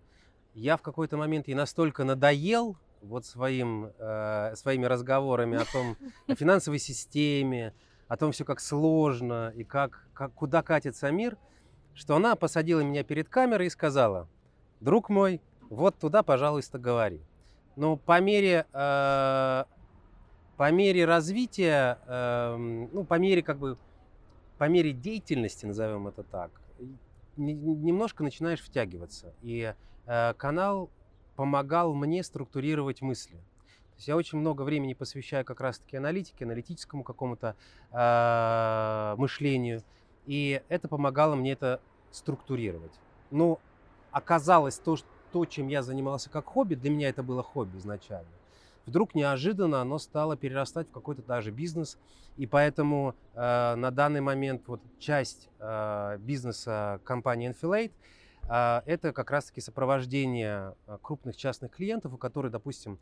[0.54, 5.96] я в какой-то момент ей настолько надоел вот своим, э, своими разговорами о том,
[6.28, 7.74] о финансовой системе,
[8.06, 11.36] о том все как сложно и как, как, куда катится мир,
[11.92, 14.28] что она посадила меня перед камерой и сказала,
[14.80, 17.20] друг мой, вот туда, пожалуйста, говори.
[17.74, 19.64] Но по мере, э,
[20.56, 22.56] по мере развития, э,
[22.92, 23.76] ну, по мере как бы,
[24.56, 26.52] по мере деятельности, назовем это так,
[27.36, 29.34] немножко начинаешь втягиваться.
[29.42, 29.74] И
[30.06, 30.90] э, канал
[31.36, 33.36] помогал мне структурировать мысли.
[33.36, 37.56] То есть я очень много времени посвящаю как раз-таки аналитике, аналитическому какому-то
[37.92, 39.82] э, мышлению.
[40.26, 42.92] И это помогало мне это структурировать.
[43.30, 43.60] Но
[44.10, 48.28] оказалось то, что, то, чем я занимался как хобби, для меня это было хобби изначально
[48.86, 51.98] вдруг неожиданно оно стало перерастать в какой-то даже бизнес.
[52.36, 57.92] И поэтому э, на данный момент вот часть э, бизнеса компании Enfilade
[58.48, 62.98] э, это как раз-таки сопровождение э, крупных частных клиентов, у которых, допустим,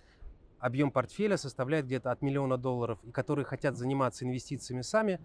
[0.59, 5.19] объем портфеля составляет где-то от миллиона долларов, и которые хотят заниматься инвестициями сами,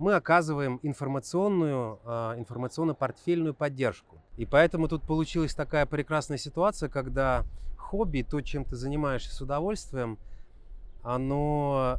[0.00, 4.16] мы оказываем информационную, э, информационно-портфельную поддержку.
[4.38, 7.44] И поэтому тут получилась такая прекрасная ситуация, когда
[7.76, 10.18] хобби, то, чем ты занимаешься с удовольствием,
[11.02, 11.98] оно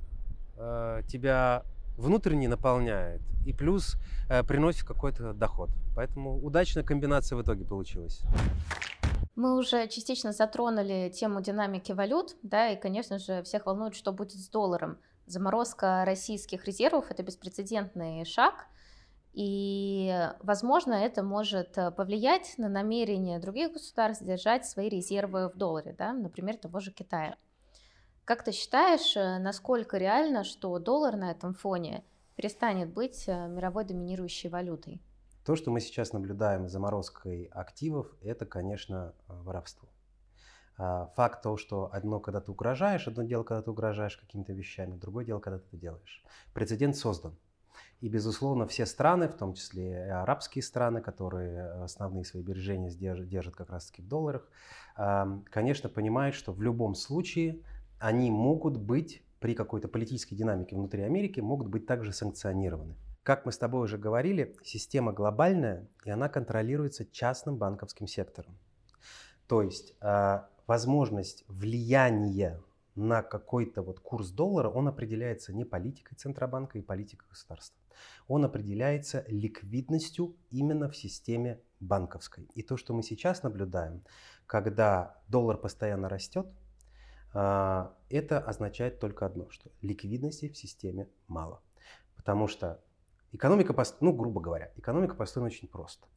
[0.58, 1.64] э, тебя
[1.96, 3.98] внутренне наполняет и плюс
[4.30, 5.70] э, приносит какой-то доход.
[5.96, 8.24] Поэтому удачная комбинация в итоге получилась.
[9.36, 14.40] Мы уже частично затронули тему динамики валют, да, и, конечно же, всех волнует, что будет
[14.40, 14.98] с долларом.
[15.32, 18.68] Заморозка российских резервов– это беспрецедентный шаг,
[19.34, 26.12] и, возможно, это может повлиять на намерение других государств держать свои резервы в долларе, да,
[26.12, 27.38] например, того же Китая.
[28.26, 32.04] Как ты считаешь, насколько реально, что доллар на этом фоне
[32.36, 35.02] перестанет быть мировой доминирующей валютой?
[35.46, 39.88] То, что мы сейчас наблюдаем заморозкой активов, это, конечно, воровство.
[40.84, 44.98] А, факт того, что одно, когда ты угрожаешь, одно дело, когда ты угрожаешь какими-то вещами,
[44.98, 46.24] другое дело, когда ты это делаешь.
[46.56, 47.38] Прецедент создан.
[48.00, 53.28] И, безусловно, все страны, в том числе и арабские страны, которые основные свои бережения держат,
[53.28, 54.50] держат как раз-таки в долларах,
[55.52, 57.60] конечно, понимают, что в любом случае
[58.00, 62.96] они могут быть при какой-то политической динамике внутри Америки, могут быть также санкционированы.
[63.22, 68.58] Как мы с тобой уже говорили, система глобальная, и она контролируется частным банковским сектором.
[69.52, 72.62] То есть а, возможность влияния
[72.96, 77.78] на какой-то вот курс доллара, он определяется не политикой Центробанка и политикой государства.
[78.28, 82.50] Он определяется ликвидностью именно в системе банковской.
[82.56, 84.04] И то, что мы сейчас наблюдаем,
[84.46, 86.48] когда доллар постоянно растет,
[87.34, 91.62] а, это означает только одно, что ликвидности в системе мало.
[92.16, 92.84] Потому что
[93.32, 96.08] экономика, ну, грубо говоря, экономика построена очень просто.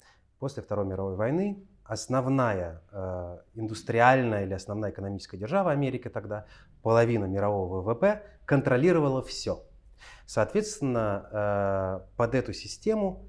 [0.45, 6.45] После Второй мировой войны основная э, индустриальная или основная экономическая держава Америки тогда,
[6.83, 9.63] половина мирового ВВП, контролировала все.
[10.27, 13.27] Соответственно, э, под эту систему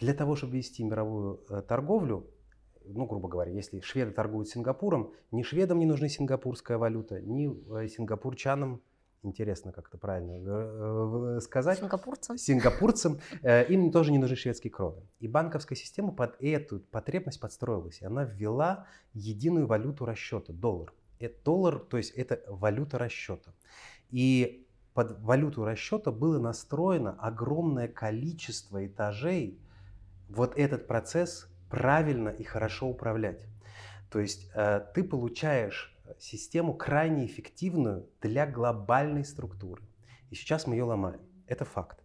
[0.00, 2.28] для того, чтобы вести мировую э, торговлю,
[2.84, 7.46] ну, грубо говоря, если шведы торгуют Сингапуром, ни шведам не нужна сингапурская валюта, ни
[7.78, 8.82] э, сингапурчанам
[9.24, 11.78] интересно как это правильно э, сказать.
[11.78, 12.38] Сингапурцам.
[12.38, 13.20] Сингапурцам.
[13.42, 15.02] Э, им тоже не нужны шведские кроны.
[15.20, 18.00] И банковская система под эту потребность подстроилась.
[18.00, 20.92] И она ввела единую валюту расчета, доллар.
[21.18, 23.52] Это доллар, то есть это валюта расчета.
[24.10, 29.58] И под валюту расчета было настроено огромное количество этажей
[30.28, 33.46] вот этот процесс правильно и хорошо управлять.
[34.10, 39.82] То есть э, ты получаешь систему крайне эффективную для глобальной структуры.
[40.30, 41.20] И сейчас мы ее ломаем.
[41.46, 42.02] Это факт.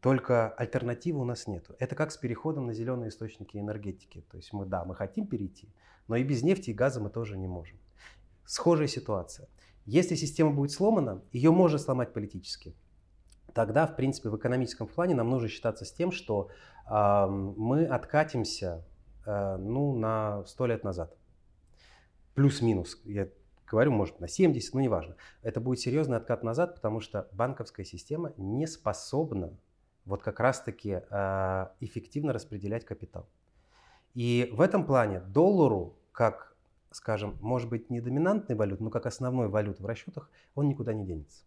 [0.00, 1.70] Только альтернативы у нас нет.
[1.78, 4.24] Это как с переходом на зеленые источники энергетики.
[4.30, 5.68] То есть мы, да, мы хотим перейти,
[6.08, 7.78] но и без нефти и газа мы тоже не можем.
[8.44, 9.48] Схожая ситуация.
[9.86, 12.74] Если система будет сломана, ее можно сломать политически.
[13.54, 16.48] Тогда, в принципе, в экономическом плане нам нужно считаться с тем, что
[16.90, 18.84] э, мы откатимся
[19.24, 21.16] э, ну, на сто лет назад
[22.34, 23.28] плюс-минус, я
[23.66, 25.16] говорю, может, на 70, но неважно.
[25.42, 29.56] Это будет серьезный откат назад, потому что банковская система не способна
[30.04, 33.28] вот как раз-таки э, эффективно распределять капитал.
[34.14, 36.54] И в этом плане доллару, как,
[36.90, 41.06] скажем, может быть не доминантной валютой, но как основной валютой в расчетах, он никуда не
[41.06, 41.44] денется.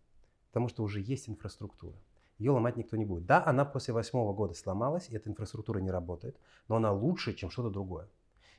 [0.47, 1.95] Потому что уже есть инфраструктура.
[2.37, 3.25] Ее ломать никто не будет.
[3.25, 7.49] Да, она после восьмого года сломалась, и эта инфраструктура не работает, но она лучше, чем
[7.49, 8.07] что-то другое.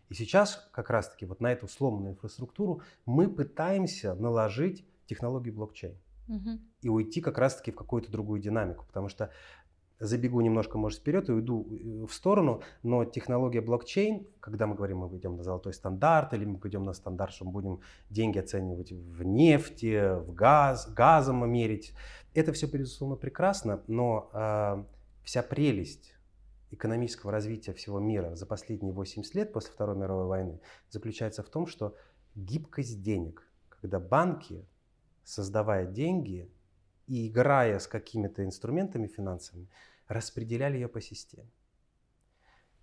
[0.08, 5.96] И сейчас как раз-таки вот на эту сломанную инфраструктуру мы пытаемся наложить технологию блокчейн
[6.28, 6.60] угу.
[6.82, 9.30] и уйти как раз-таки в какую-то другую динамику, потому что
[9.98, 14.98] забегу немножко, может, вперед и уйду э, в сторону, но технология блокчейн, когда мы говорим,
[14.98, 18.92] мы идем на золотой стандарт, или мы пойдем на стандарт, что мы будем деньги оценивать
[18.92, 21.94] в нефти, в газ, газом мерить,
[22.34, 24.84] это все, безусловно, прекрасно, но э,
[25.24, 26.15] вся прелесть
[26.70, 31.66] экономического развития всего мира за последние 80 лет после Второй мировой войны заключается в том,
[31.66, 31.96] что
[32.34, 34.66] гибкость денег, когда банки,
[35.24, 36.50] создавая деньги
[37.06, 39.68] и играя с какими-то инструментами финансовыми,
[40.08, 41.50] распределяли ее по системе.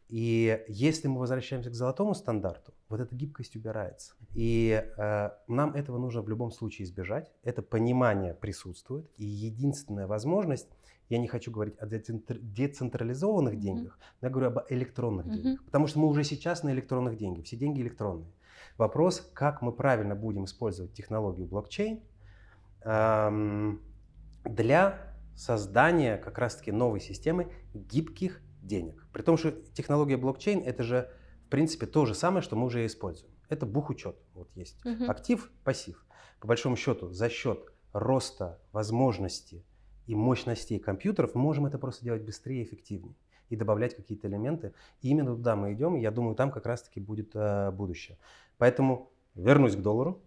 [0.10, 4.14] И если мы возвращаемся к золотому стандарту, вот эта гибкость убирается.
[4.36, 7.32] И э, нам этого нужно в любом случае избежать.
[7.42, 9.10] Это понимание присутствует.
[9.18, 10.70] И единственная возможность
[11.10, 15.64] я не хочу говорить о децентрализованных деньгах, но я говорю об электронных деньгах.
[15.66, 18.32] Потому что мы уже сейчас на электронных деньгах, все деньги электронные.
[18.78, 22.02] Вопрос, как мы правильно будем использовать технологию блокчейн
[24.44, 29.06] для создания как раз-таки новой системы гибких денег.
[29.14, 31.10] При том, что технология блокчейн это же
[31.46, 33.32] в принципе то же самое, что мы уже используем.
[33.50, 34.16] Это бухучет.
[34.34, 35.06] Вот есть угу.
[35.10, 36.06] актив, пассив.
[36.40, 39.66] По большому счету, за счет роста возможностей
[40.08, 43.16] и мощностей компьютеров, мы можем это просто делать быстрее и эффективнее
[43.50, 44.74] и добавлять какие-то элементы.
[45.02, 48.18] И именно туда мы идем, и я думаю, там как раз-таки будет э, будущее.
[48.58, 50.22] Поэтому вернусь к доллару.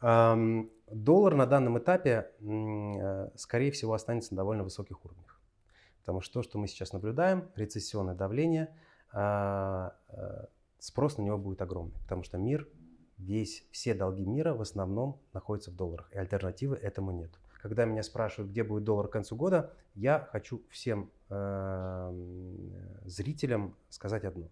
[0.00, 5.40] Эм, доллар на данном этапе, э, скорее всего, останется на довольно высоких уровнях.
[6.00, 8.74] Потому что то, что мы сейчас наблюдаем, рецессионное давление,
[9.12, 10.46] э, э,
[10.78, 11.94] спрос на него будет огромный.
[12.02, 12.68] Потому что мир,
[13.16, 17.30] весь, все долги мира в основном находятся в долларах, и альтернативы этому нет.
[17.62, 22.12] Когда меня спрашивают, где будет доллар к концу года, я хочу всем э,
[23.04, 24.48] зрителям сказать одно.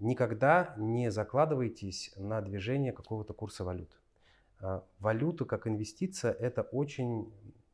[0.00, 3.90] Никогда не закладывайтесь на движение какого-то курса валют.
[4.60, 7.30] Э, валюта как инвестиция– это очень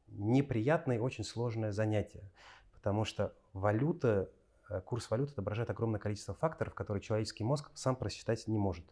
[0.09, 2.25] неприятное и очень сложное занятие,
[2.73, 4.33] потому что валюта,
[4.69, 8.85] э, курс валюты отображает огромное количество факторов, которые человеческий мозг сам просчитать не может.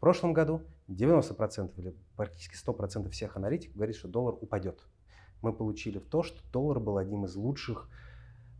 [0.00, 4.80] В прошлом году 90% или практически 100% всех аналитиков говорит, что доллар упадет.
[5.42, 7.86] Мы получили в то, что доллар был одним из лучших,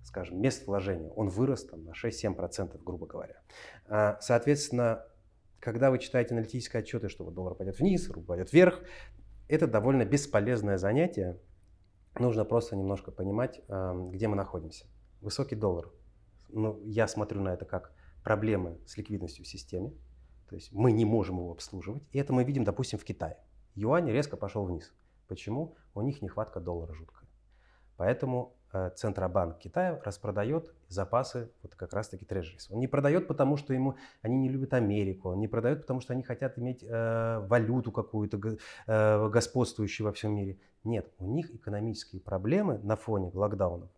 [0.04, 1.08] скажем, мест вложения.
[1.12, 3.40] Он вырос там, на 6-7%, грубо говоря.
[3.86, 5.06] А, соответственно,
[5.60, 8.82] когда вы читаете аналитические отчеты, что вот доллар пойдет вниз, рубль пойдет вверх,
[9.48, 11.40] это довольно бесполезное занятие.
[12.18, 14.84] Нужно просто немножко понимать, где мы находимся.
[15.22, 15.90] Высокий доллар.
[16.50, 19.94] Ну, я смотрю на это как проблемы с ликвидностью в системе.
[20.50, 22.02] То есть мы не можем его обслуживать.
[22.10, 23.38] И это мы видим, допустим, в Китае.
[23.76, 24.92] Юань резко пошел вниз.
[25.28, 25.76] Почему?
[25.94, 27.28] У них нехватка доллара жуткая.
[27.96, 32.68] Поэтому э, Центробанк Китая распродает запасы вот как раз-таки трежерис.
[32.68, 36.14] Он не продает, потому что ему, они не любят Америку, он не продает, потому что
[36.14, 38.40] они хотят иметь э, валюту какую-то
[38.88, 40.58] э, господствующую во всем мире.
[40.82, 43.90] Нет, у них экономические проблемы на фоне локдаунов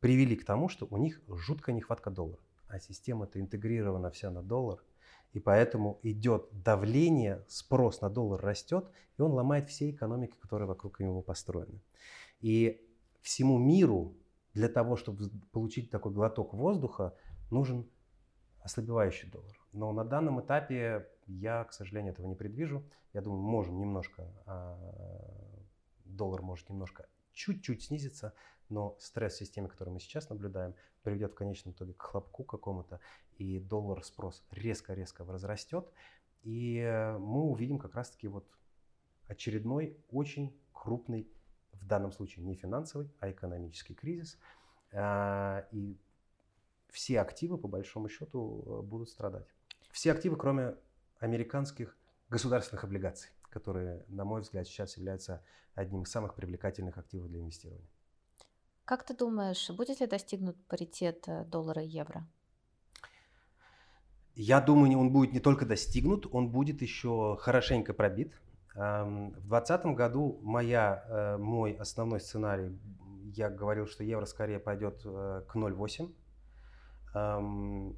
[0.00, 2.40] привели к тому, что у них жуткая нехватка доллара.
[2.66, 4.82] А система-то интегрирована вся на доллар–
[5.34, 11.00] и поэтому идет давление, спрос на доллар растет, и он ломает все экономики, которые вокруг
[11.00, 11.82] него построены.
[12.40, 12.80] И
[13.20, 14.16] всему миру
[14.54, 17.14] для того, чтобы получить такой глоток воздуха,
[17.50, 17.90] нужен
[18.60, 19.58] ослабевающий доллар.
[19.72, 22.84] Но на данном этапе я, к сожалению, этого не предвижу.
[23.12, 24.78] Я думаю, можем немножко, а,
[26.04, 28.34] доллар может немножко чуть-чуть снизиться,
[28.68, 33.00] но стресс в системе, который мы сейчас наблюдаем, приведет в конечном итоге к хлопку какому-то,
[33.38, 35.90] и доллар спрос резко-резко возрастет,
[36.42, 38.46] и э, мы увидим как раз-таки вот
[39.28, 41.28] очередной очень крупный,
[41.72, 44.38] в данном случае не финансовый, а экономический кризис,
[44.92, 45.98] а, и
[46.90, 49.48] все активы, по большому счету, э, будут страдать.
[49.90, 50.76] Все активы, кроме
[51.18, 51.96] американских
[52.28, 55.42] государственных облигаций, которые, на мой взгляд, сейчас являются
[55.74, 57.88] одним из самых привлекательных активов для инвестирования.
[58.84, 62.26] Как ты думаешь, будет ли достигнут паритет э, доллара и евро?
[64.34, 68.34] Я думаю, он будет не только достигнут, он будет еще хорошенько пробит.
[68.74, 72.76] В 2020 году моя, э, мой основной сценарий,
[73.36, 76.12] я говорил, что евро скорее пойдет э, к 0,8.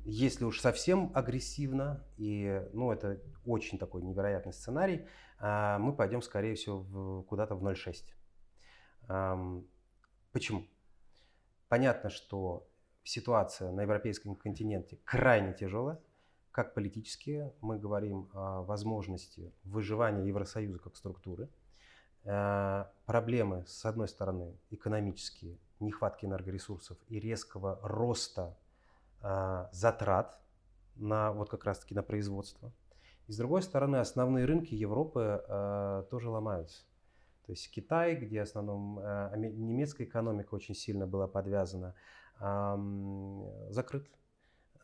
[0.05, 5.07] Если уж совсем агрессивно, и ну, это очень такой невероятный сценарий,
[5.39, 9.64] а, мы пойдем, скорее всего, куда-то в 0,6.
[10.32, 10.66] Почему?
[11.68, 12.68] Понятно, что
[13.05, 15.99] ситуация на европейском континенте крайне тяжелая.
[16.57, 21.50] Как политические, мы говорим о возможности выживания Евросоюза как структуры.
[22.24, 28.57] Э, проблемы, с одной стороны, экономические, нехватки энергоресурсов и резкого роста
[29.20, 30.40] э, затрат
[30.94, 32.72] на вот как раз-таки на производство.
[33.26, 36.84] И с другой стороны, основные рынки Европы э, тоже ломаются.
[37.44, 38.98] То есть Китай, где в основном
[39.36, 41.94] немецкая экономика очень сильно была подвязана,
[43.68, 44.09] закрыт.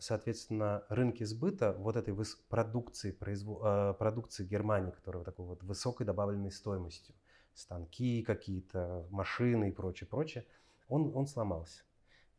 [0.02, 2.12] Соответственно, рынки сбыта вот этой
[2.48, 3.98] продукции, производ...
[3.98, 7.14] продукции Германии, которая такой вот высокой добавленной стоимостью,
[7.54, 10.44] станки какие-то, машины и прочее, прочее,
[10.88, 11.84] он, он сломался.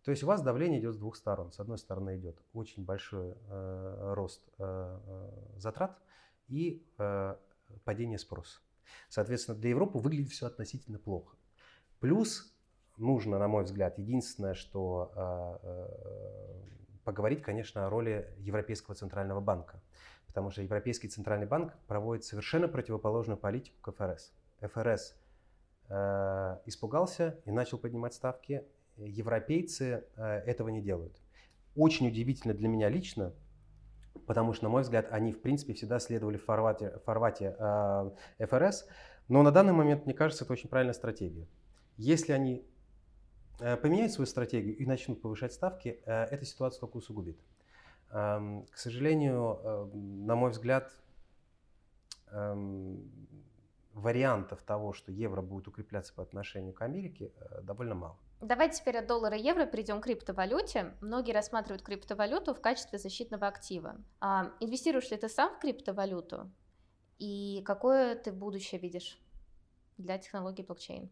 [0.04, 1.54] То есть у вас давление идет с двух сторон.
[1.54, 5.98] С одной стороны идет очень большой э, рост э, э затрат
[6.50, 7.36] и э,
[7.86, 8.60] падение спроса.
[9.08, 11.38] Соответственно, для Европы выглядит все относительно плохо.
[12.02, 12.54] Плюс
[12.98, 16.74] нужно, на мой взгляд, единственное, что э,
[17.04, 19.82] поговорить, конечно, о роли Европейского центрального банка.
[20.28, 24.34] Потому что Европейский центральный банк проводит совершенно противоположную политику к ФРС.
[24.62, 25.16] ФРС
[25.90, 28.64] э, испугался и начал поднимать ставки.
[28.98, 31.20] Европейцы э, этого не делают.
[31.76, 33.34] Очень удивительно для меня лично,
[34.26, 38.12] потому что, на мой взгляд, они, в принципе, всегда следовали в формате, в формате э,
[38.46, 38.88] ФРС,
[39.28, 41.48] но на данный момент, мне кажется, это очень правильная стратегия.
[41.98, 42.66] Если они
[43.58, 47.38] поменяют свою стратегию и начнут повышать ставки, э, эта ситуация только усугубит.
[48.10, 50.92] Э, к сожалению, э, на мой взгляд,
[52.32, 52.96] э,
[53.94, 58.18] вариантов того, что евро будет укрепляться по отношению к Америке, э, довольно мало.
[58.42, 60.94] Давайте теперь от доллара и евро перейдем к криптовалюте.
[61.00, 63.96] Многие рассматривают криптовалюту в качестве защитного актива.
[64.20, 66.52] А, инвестируешь ли ты сам в криптовалюту?
[67.20, 69.18] И какое ты будущее видишь
[69.98, 71.10] для технологии блокчейн?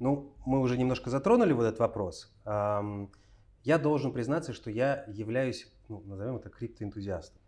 [0.00, 2.32] Ну, мы уже немножко затронули вот этот вопрос.
[2.44, 7.40] Я должен признаться, что я являюсь, ну, назовем это, криптоэнтузиастом.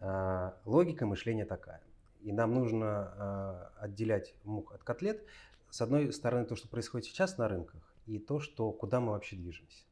[0.00, 1.82] А, логика мышления такая.
[2.20, 5.26] и нам нужно отделять мух от котлет.
[5.70, 9.36] С одной стороны, то, что происходит сейчас на рынках, и то, что, куда мы вообще
[9.36, 9.84] движемся.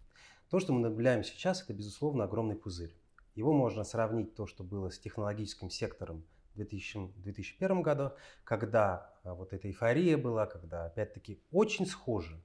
[0.49, 2.95] То, что мы наблюдаем сейчас, это, безусловно, огромный пузырь.
[3.35, 8.13] Его можно сравнить то, что было с технологическим сектором в 2000, 2001 году,
[8.45, 12.41] когда а, вот эта эйфория была, когда, опять-таки, очень схожи.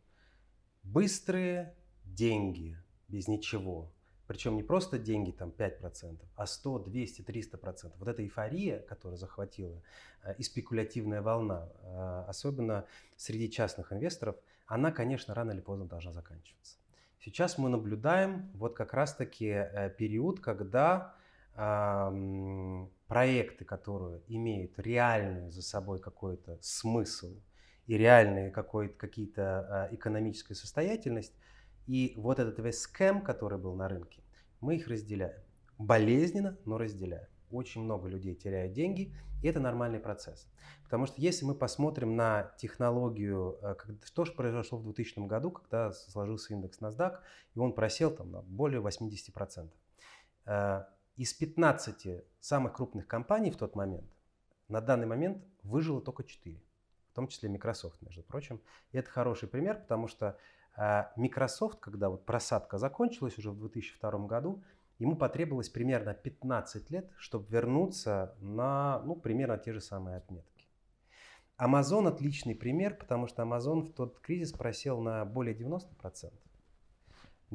[0.83, 2.77] Быстрые деньги
[3.07, 3.91] без ничего.
[4.27, 7.93] Причем не просто деньги там 5%, а 100, 200, 300%.
[7.97, 9.81] Вот эта эйфория, которая захватила,
[10.23, 12.85] а, и спекулятивная волна, а, особенно
[13.15, 14.35] среди частных инвесторов,
[14.65, 16.77] она, конечно, рано или поздно должна заканчиваться.
[17.19, 21.24] Сейчас мы наблюдаем вот как раз-таки э, период, когда э,
[23.07, 27.35] проекты, которые имеют реальный за собой какой-то смысл
[27.87, 31.33] и реальные какие-то э, экономическая состоятельность,
[31.85, 34.23] и вот этот весь скэм, который был на рынке,
[34.59, 35.39] мы их разделяем.
[35.77, 40.47] Болезненно, но разделяем очень много людей теряют деньги, и это нормальный процесс.
[40.83, 45.91] Потому что если мы посмотрим на технологию, э, что же произошло в 2000 году, когда
[45.91, 47.19] сложился индекс NASDAQ,
[47.55, 49.69] и он просел там на более 80%.
[51.16, 54.09] Из 15 самых крупных компаний в тот момент,
[54.68, 56.61] на данный момент выжило только 4,
[57.11, 58.61] в том числе Microsoft, между прочим.
[58.91, 60.38] И это хороший пример, потому что
[60.76, 64.63] э, Microsoft, когда вот просадка закончилась уже в 2002 году,
[64.97, 70.68] Ему потребовалось примерно 15 лет, чтобы вернуться на ну, примерно те же самые отметки.
[71.57, 76.32] Amazon отличный пример, потому что Amazon в тот кризис просел на более 90%.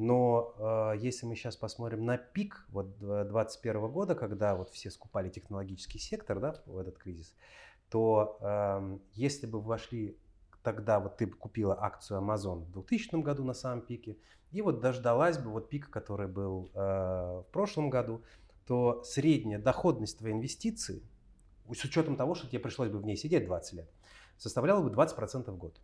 [0.01, 5.29] Но э, если мы сейчас посмотрим на пик вот 2021 года, когда вот все скупали
[5.29, 7.35] технологический сектор да, в этот кризис,
[7.91, 10.17] то э, если бы вошли
[10.63, 14.17] тогда вот ты купила акцию Amazon в 2000 году на самом пике,
[14.49, 18.23] и вот дождалась бы вот пика, который был э, в прошлом году,
[18.65, 21.03] то средняя доходность твоей инвестиции,
[21.71, 23.89] с учетом того, что тебе пришлось бы в ней сидеть 20 лет,
[24.39, 25.79] составляла бы 20% в год.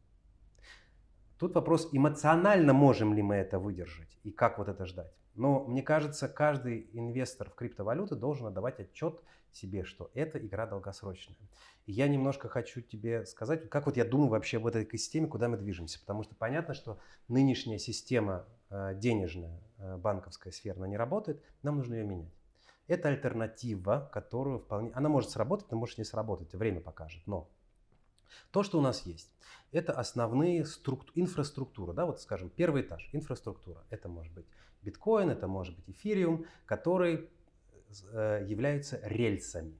[1.39, 5.13] Тут вопрос, эмоционально можем ли мы это выдержать и как вот это ждать.
[5.35, 9.21] Но мне кажется, каждый инвестор в криптовалюты должен отдавать отчет
[9.51, 11.37] себе, что это игра долгосрочная.
[11.85, 15.47] И я немножко хочу тебе сказать, как вот я думаю вообще об этой экосистеме, куда
[15.47, 15.99] мы движемся.
[15.99, 21.77] Потому что понятно, что нынешняя система э, денежная, э, банковская сфера, она не работает, нам
[21.77, 22.33] нужно ее менять.
[22.87, 24.91] Это альтернатива, которую вполне...
[24.93, 27.21] Она может сработать, но может не сработать, время покажет.
[27.27, 27.49] Но
[28.51, 29.31] то, что у нас есть,
[29.71, 31.11] это основные структу...
[31.15, 31.93] инфраструктуры.
[31.93, 32.05] Да?
[32.05, 33.83] Вот, скажем, первый этаж, инфраструктура.
[33.89, 34.45] Это может быть
[34.81, 37.29] биткоин, это может быть эфириум, который
[38.11, 39.77] э, является рельсами.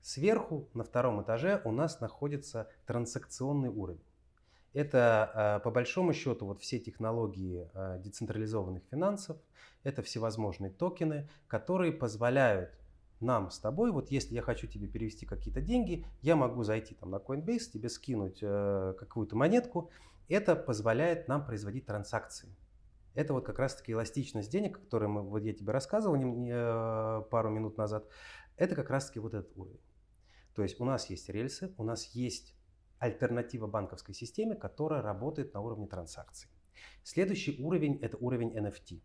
[0.00, 4.04] Сверху, на втором этаже, у нас находится транзакционный уровень.
[4.72, 9.36] Это, э, по большому счету, вот все технологии э, децентрализованных финансов,
[9.82, 12.70] это всевозможные токены, которые позволяют
[13.20, 17.10] нам с тобой, вот если я хочу тебе перевести какие-то деньги, я могу зайти там
[17.10, 19.90] на Coinbase, тебе скинуть э, какую-то монетку.
[20.28, 22.54] Это позволяет нам производить транзакции.
[23.14, 27.50] Это вот как раз-таки эластичность денег, которую мы, вот я тебе рассказывал не, э, пару
[27.50, 28.06] минут назад.
[28.56, 29.80] Это как раз-таки вот этот уровень.
[30.54, 32.54] То есть у нас есть рельсы, у нас есть
[32.98, 36.50] альтернатива банковской системе, которая работает на уровне транзакций.
[37.02, 39.00] Следующий уровень– это уровень NFT.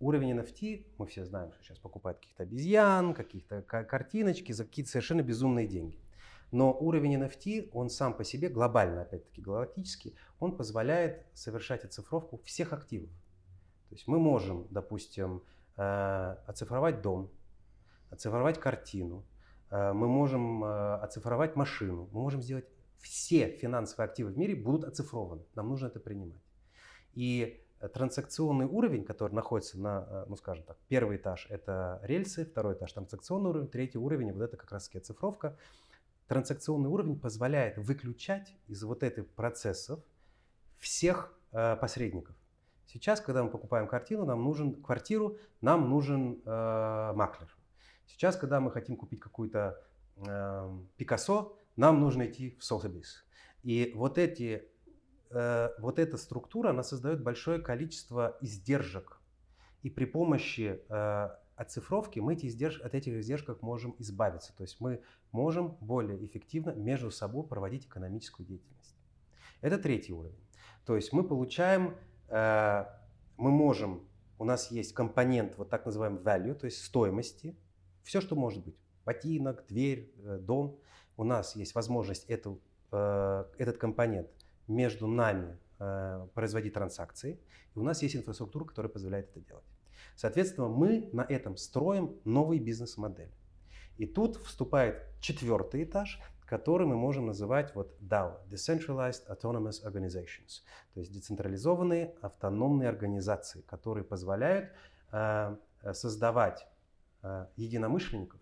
[0.00, 5.20] Уровень NFT, мы все знаем, что сейчас покупают каких-то обезьян, каких-то картиночки за какие-то совершенно
[5.20, 6.00] безумные деньги.
[6.52, 12.72] Но уровень NFT, он сам по себе, глобально, опять-таки галактический, он позволяет совершать оцифровку всех
[12.72, 13.10] активов.
[13.90, 15.42] То есть мы можем, допустим,
[15.76, 15.82] э,
[16.46, 17.30] оцифровать дом,
[18.10, 19.26] оцифровать картину,
[19.70, 22.66] э, мы можем э, оцифровать машину, мы можем сделать
[22.98, 25.44] все финансовые активы в мире будут оцифрованы.
[25.54, 26.42] Нам нужно это принимать.
[27.12, 32.74] И транзакционный уровень, который находится на, э, ну скажем так, первый этаж это рельсы, второй
[32.74, 35.56] этаж транзакционный уровень, третий уровень вот это как раз таки оцифровка.
[36.28, 40.00] Транзакционный уровень позволяет выключать из вот этих процессов
[40.78, 42.36] всех э, посредников.
[42.86, 47.56] Сейчас, когда мы покупаем картину, нам нужен квартиру, нам нужен э, маклер.
[48.06, 49.80] Сейчас, когда мы хотим купить какую-то
[50.16, 53.22] э, Пикассо, нам нужно идти в Sotheby's.
[53.62, 54.69] И вот эти
[55.30, 59.20] Э, вот эта структура, она создает большое количество издержек.
[59.82, 62.80] И при помощи э, оцифровки мы эти издерж...
[62.80, 64.54] от этих издержков можем избавиться.
[64.56, 68.96] То есть мы можем более эффективно между собой проводить экономическую деятельность.
[69.60, 70.40] Это третий уровень.
[70.84, 71.96] То есть мы получаем,
[72.28, 72.84] э,
[73.36, 74.06] мы можем,
[74.38, 77.56] у нас есть компонент вот так называемый value, то есть стоимости,
[78.02, 80.78] все, что может быть, ботинок, дверь, дом.
[81.16, 82.60] У нас есть возможность эту,
[82.90, 84.30] этот компонент
[84.70, 87.40] между нами э, производить транзакции,
[87.74, 89.64] и у нас есть инфраструктура, которая позволяет это делать.
[90.16, 93.32] Соответственно, мы на этом строим новые бизнес-модели.
[93.96, 100.62] И тут вступает четвертый этаж, который мы можем называть вот DAO, Decentralized Autonomous Organizations,
[100.94, 104.70] то есть децентрализованные автономные организации, которые позволяют
[105.12, 105.56] э,
[105.92, 106.66] создавать
[107.22, 108.40] э, единомышленников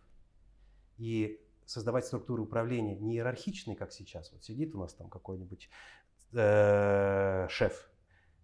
[0.96, 4.32] и создавать структуры управления не иерархичные, как сейчас.
[4.32, 5.68] Вот сидит у нас там какой-нибудь
[6.32, 7.90] э, шеф,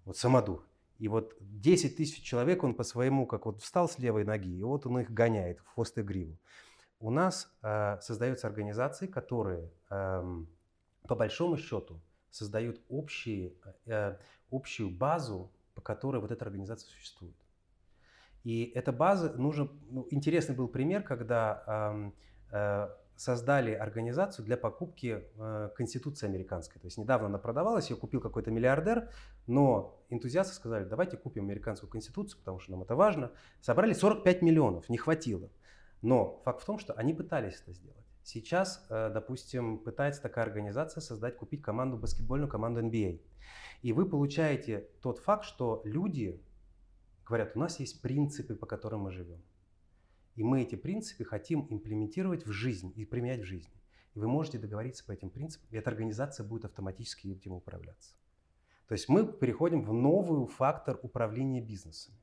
[0.05, 0.67] вот Самодур,
[0.99, 4.63] и вот 10 тысяч человек он по своему, как вот встал с левой ноги, и
[4.63, 6.39] вот он их гоняет в хвост и гриву.
[7.01, 10.45] У нас э, создаются организации, которые э,
[11.07, 13.53] по большому счету создают общие,
[13.87, 14.17] э,
[14.51, 17.37] общую базу, по которой вот эта организация существует.
[18.45, 22.13] И эта база, нужно, ну, интересный был пример, когда
[22.51, 26.81] э, э, создали организацию для покупки э, Конституции американской.
[26.81, 29.11] То есть недавно она продавалась, ее купил какой-то миллиардер,
[29.47, 33.31] но энтузиасты сказали, давайте купим американскую Конституцию, потому что нам это важно.
[33.61, 35.51] Собрали 45 миллионов, не хватило.
[36.03, 38.05] Но факт в том, что они пытались это сделать.
[38.25, 43.21] Сейчас, э, допустим, пытается такая организация создать, купить команду, баскетбольную команду NBA.
[43.83, 46.43] И вы получаете тот факт, что люди
[47.27, 49.43] говорят, у нас есть принципы, по которым мы живем.
[50.35, 53.75] И мы эти принципы хотим имплементировать в жизнь и применять в жизни.
[54.15, 58.15] И вы можете договориться по этим принципам, и эта организация будет автоматически этим управляться.
[58.87, 62.19] То есть мы переходим в новый фактор управления бизнесами.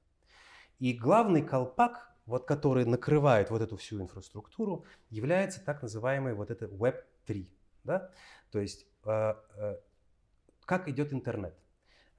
[0.80, 6.66] И главный колпак, вот, который накрывает вот эту всю инфраструктуру, является так называемый вот это
[6.66, 7.50] Web 3.
[7.84, 8.12] Да?
[8.52, 9.78] То есть э, э,
[10.66, 11.58] как идет интернет.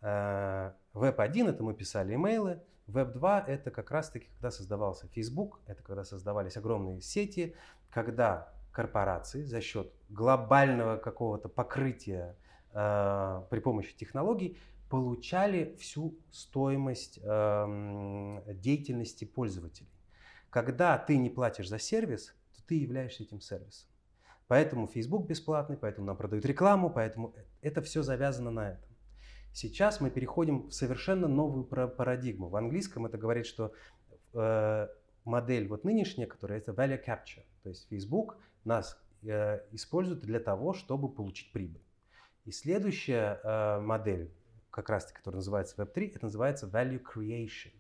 [0.01, 5.61] Э, Web 1 это мы писали имейлы, Web 2 это как раз-таки, когда создавался Facebook,
[5.67, 7.55] это когда создавались огромные сети,
[7.91, 12.37] когда корпорации за счет глобального какого-то покрытия
[12.73, 14.59] э, при помощи технологий
[14.89, 19.91] получали всю стоимость э, деятельности пользователей.
[20.51, 23.89] Когда ты не платишь за сервис, то ты являешься этим сервисом.
[24.49, 28.92] Поэтому Facebook бесплатный, поэтому нам продают рекламу, поэтому это все завязано на этом.
[29.53, 32.49] Сейчас мы переходим в совершенно новую парадигму.
[32.49, 33.73] В английском это говорит, что
[34.33, 34.89] э,
[35.25, 40.73] модель вот нынешняя, которая это value capture, то есть Facebook нас э, использует для того,
[40.73, 41.83] чтобы получить прибыль.
[42.47, 44.33] И следующая э, модель,
[44.71, 47.73] как раз которая называется Web3, это называется value creation,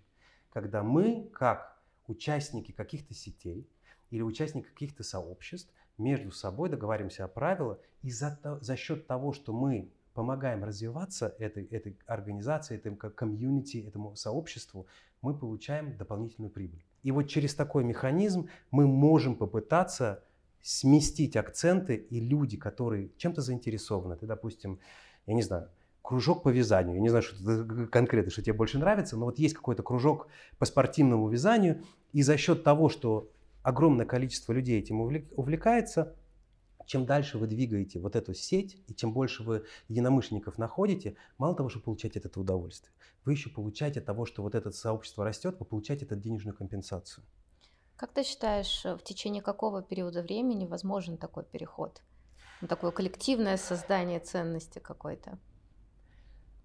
[0.50, 3.66] когда мы, как участники каких-то сетей
[4.10, 9.52] или участники каких-то сообществ, между собой договариваемся о правилах, и за, за счет того, что
[9.52, 14.86] мы помогаем развиваться этой, этой организации, этому комьюнити, этому сообществу,
[15.22, 16.84] мы получаем дополнительную прибыль.
[17.02, 20.22] И вот через такой механизм мы можем попытаться
[20.62, 24.78] сместить акценты, и люди, которые чем-то заинтересованы, ты, допустим,
[25.26, 25.68] я не знаю,
[26.02, 29.54] кружок по вязанию, я не знаю, что конкретно, что тебе больше нравится, но вот есть
[29.54, 31.82] какой-то кружок по спортивному вязанию,
[32.12, 33.30] и за счет того, что
[33.62, 36.14] огромное количество людей этим увлекается,
[36.86, 41.68] чем дальше вы двигаете вот эту сеть, и чем больше вы единомышленников находите, мало того,
[41.68, 42.92] что получаете от этого удовольствие,
[43.24, 47.24] вы еще получаете от того, что вот это сообщество растет, вы получаете эту денежную компенсацию.
[47.96, 52.02] Как ты считаешь, в течение какого периода времени возможен такой переход?
[52.68, 55.38] Такое коллективное создание ценности какой-то?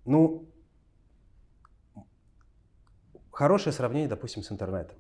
[0.05, 0.47] Ну,
[3.32, 4.97] хорошее сравнение, допустим, с интернетом.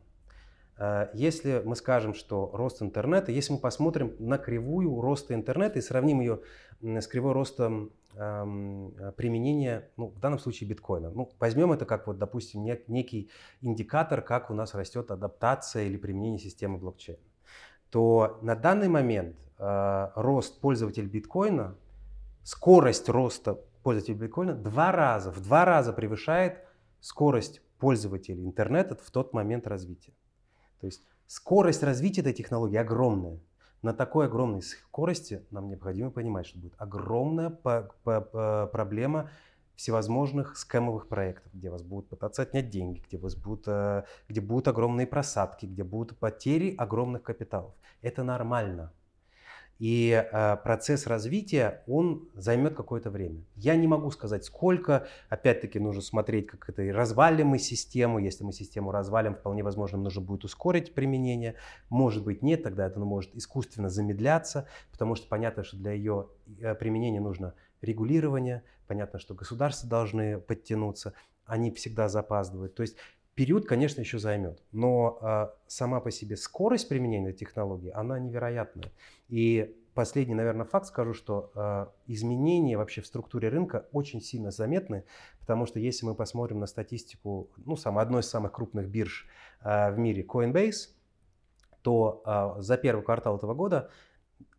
[0.77, 5.81] Э, если мы скажем, что рост интернета, если мы посмотрим на кривую роста интернета и
[5.81, 6.41] сравним ее
[6.81, 11.09] с кривой ростом эм, применения, ну, в данном случае биткоина.
[11.09, 15.97] Ну, возьмем это как, вот, допустим, нек, некий индикатор, как у нас растет адаптация или
[15.97, 17.19] применение системы блокчейна.
[17.89, 21.75] То на данный момент э, рост пользователей биткоина,
[22.43, 26.63] скорость роста пользователей биткоина два раза, в два раза превышает
[26.99, 30.13] скорость пользователей интернета в тот момент развития.
[30.79, 33.39] То есть скорость развития этой технологии огромная.
[33.81, 39.29] На такой огромной скорости нам необходимо понимать, что будет огромная проблема
[39.77, 44.67] всевозможных скэмовых проектов, где вас будут пытаться отнять деньги, где, вас будут, э, где будут
[44.67, 47.75] огромные просадки, где будут потери огромных капиталов.
[48.01, 48.91] Это нормально.
[49.79, 53.43] И э, процесс развития, он займет какое-то время.
[53.55, 55.07] Я не могу сказать, сколько.
[55.29, 58.17] Опять-таки нужно смотреть, как это развалим мы систему.
[58.17, 61.55] Если мы систему развалим, вполне возможно, нужно будет ускорить применение.
[61.89, 66.27] Может быть, нет, тогда это может искусственно замедляться, потому что понятно, что для ее
[66.59, 68.63] э, применения нужно регулирование.
[68.87, 71.13] Понятно, что государства должны подтянуться.
[71.45, 72.73] Они всегда запаздывают.
[72.73, 72.97] То есть
[73.37, 78.91] Период, конечно, еще займет, но э, сама по себе скорость применения технологий, она невероятная.
[79.27, 85.03] И последний, наверное, факт скажу, что э, изменения вообще в структуре рынка очень сильно заметны,
[85.39, 89.27] потому что если мы посмотрим на статистику, ну, сам, одной из самых крупных бирж
[89.61, 90.89] э, в мире, Coinbase,
[91.83, 93.91] то а, за первый квартал этого года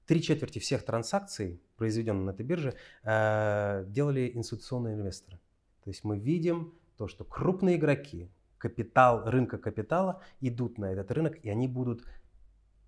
[0.07, 5.41] три четверти всех транзакций, произведенных на этой бирже, а, делали институционные инвесторы.
[5.83, 11.39] То есть мы видим то, что крупные игроки, капитал, рынка капитала идут на этот рынок,
[11.43, 12.05] и они будут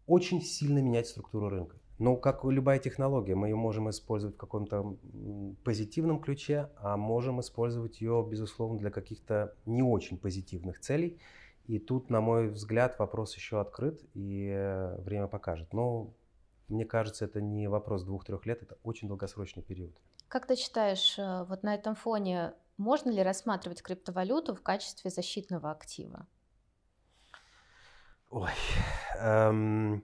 [0.07, 1.77] очень сильно менять структуру рынка.
[2.01, 4.97] Но как любая технология, мы ее можем использовать в каком-то
[5.65, 11.21] позитивном ключе, а можем использовать ее, безусловно, для каких-то не очень позитивных целей.
[11.67, 15.75] И тут, на мой взгляд, вопрос еще открыт, и э, время покажет.
[15.75, 16.15] Но
[16.69, 19.95] мне кажется, это не вопрос двух-трех лет, это очень долгосрочный период.
[20.29, 25.71] Как ты считаешь, э, вот на этом фоне можно ли рассматривать криптовалюту в качестве защитного
[25.71, 26.27] актива?
[28.31, 28.51] Ой,
[29.19, 30.03] эм,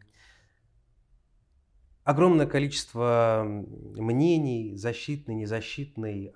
[2.04, 6.34] огромное количество мнений, защитный, незащитный.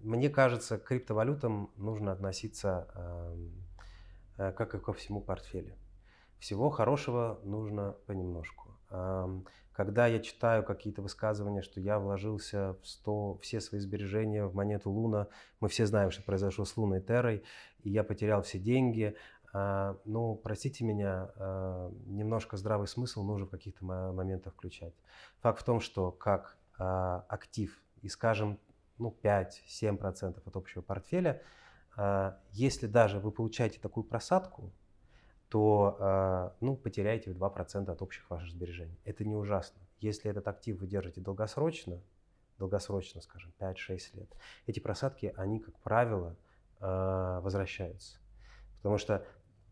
[0.00, 2.88] Мне кажется, к криптовалютам нужно относиться
[4.36, 5.76] э, как и ко всему портфелю.
[6.38, 8.78] Всего хорошего нужно понемножку.
[9.78, 14.90] Когда я читаю какие-то высказывания, что я вложился в 100, все свои сбережения в монету
[14.90, 15.28] Луна,
[15.60, 17.44] мы все знаем, что произошло с Луной Террой,
[17.84, 19.14] и я потерял все деньги,
[19.52, 24.94] а, ну, простите меня, а, немножко здравый смысл нужно в каких-то моментах включать.
[25.42, 28.58] Факт в том, что как а, актив и, скажем,
[28.98, 31.40] ну, 5-7% от общего портфеля,
[32.50, 34.72] если даже вы получаете такую просадку,
[35.48, 38.98] то ну, потеряете 2% от общих ваших сбережений.
[39.04, 39.80] Это не ужасно.
[40.00, 42.00] Если этот актив вы держите долгосрочно,
[42.58, 44.28] долгосрочно, скажем, 5-6 лет,
[44.66, 46.36] эти просадки, они, как правило,
[46.80, 48.18] возвращаются.
[48.76, 49.24] Потому что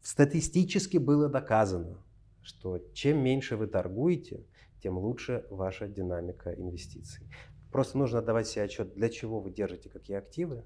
[0.07, 2.01] Статистически было доказано,
[2.41, 4.47] что чем меньше вы торгуете,
[4.81, 7.29] тем лучше ваша динамика инвестиций.
[7.73, 10.65] Просто нужно отдавать себе отчет, для чего вы держите какие активы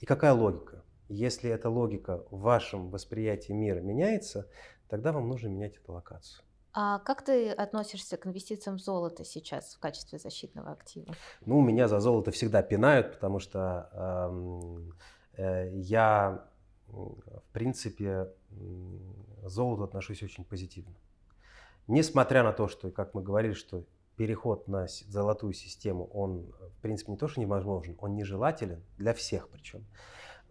[0.00, 0.84] и какая логика.
[1.12, 4.48] Если эта логика в вашем восприятии мира меняется,
[4.88, 6.44] тогда вам нужно менять эту локацию.
[6.74, 11.14] А как ты относишься к инвестициям в золото сейчас в качестве защитного актива?
[11.44, 14.90] Ну, меня за золото всегда пинают, потому что
[15.36, 16.48] э, э, я
[16.92, 20.94] в принципе, к золоту отношусь очень позитивно.
[21.88, 23.84] Несмотря на то, что, как мы говорили, что
[24.16, 29.48] переход на золотую систему, он, в принципе, не то, что невозможен, он нежелателен для всех
[29.48, 29.86] причем.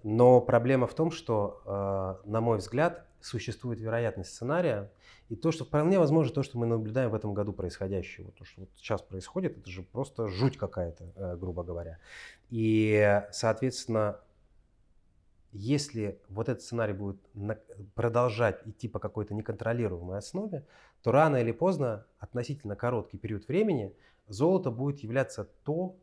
[0.03, 4.91] Но проблема в том, что, э, на мой взгляд, существует вероятность сценария,
[5.29, 8.61] и то, что вполне возможно, то, что мы наблюдаем в этом году происходящего, то, что
[8.61, 11.99] вот сейчас происходит, это же просто жуть какая-то, э, грубо говоря.
[12.49, 14.19] И, соответственно,
[15.53, 17.17] если вот этот сценарий будет
[17.93, 20.65] продолжать идти по какой-то неконтролируемой основе,
[21.03, 23.93] то рано или поздно, относительно короткий период времени,
[24.27, 25.95] золото будет являться то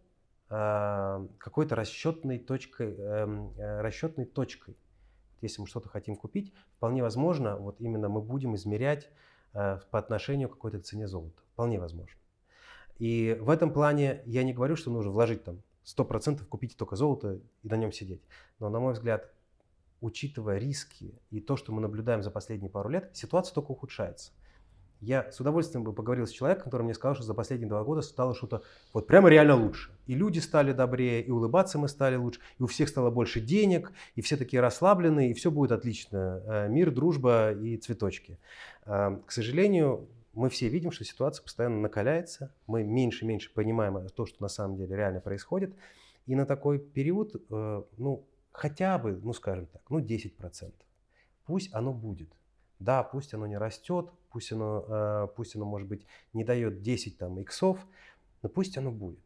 [0.48, 4.76] какой-то расчетной точкой, эм, э, расчетной точкой.
[5.42, 9.10] Если мы что-то хотим купить, вполне возможно, вот именно мы будем измерять
[9.52, 11.42] э, по отношению к какой-то цене золота.
[11.52, 12.18] Вполне возможно.
[12.98, 17.40] И в этом плане я не говорю, что нужно вложить там 100% купить только золото
[17.62, 18.22] и на нем сидеть.
[18.58, 19.30] Но, на мой взгляд,
[20.00, 24.32] учитывая риски и то, что мы наблюдаем за последние пару лет, ситуация только ухудшается.
[25.00, 28.02] Я с удовольствием бы поговорил с человеком, который мне сказал, что за последние два года
[28.02, 29.92] стало что-то вот прямо реально лучше.
[30.06, 33.92] И люди стали добрее, и улыбаться мы стали лучше, и у всех стало больше денег,
[34.16, 36.42] и все такие расслабленные, и все будет отлично.
[36.46, 38.38] Э, мир, дружба и цветочки.
[38.86, 44.04] Э, к сожалению, мы все видим, что ситуация постоянно накаляется, мы меньше и меньше понимаем
[44.08, 45.74] то, что на самом деле реально происходит.
[46.26, 50.72] И на такой период, э, ну, хотя бы, ну скажем так, ну 10%.
[51.46, 52.37] Пусть оно будет.
[52.78, 57.18] Да, пусть оно не растет, пусть оно, э, пусть оно может быть не дает 10
[57.18, 57.78] там иксов,
[58.42, 59.20] но пусть оно будет.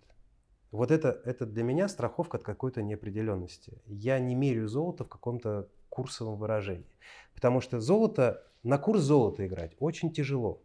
[0.70, 3.82] Вот это, это для меня страховка от какой-то неопределенности.
[3.86, 6.86] Я не меряю золото в каком-то курсовом выражении.
[7.34, 10.62] Потому что золото, на курс золота играть очень тяжело.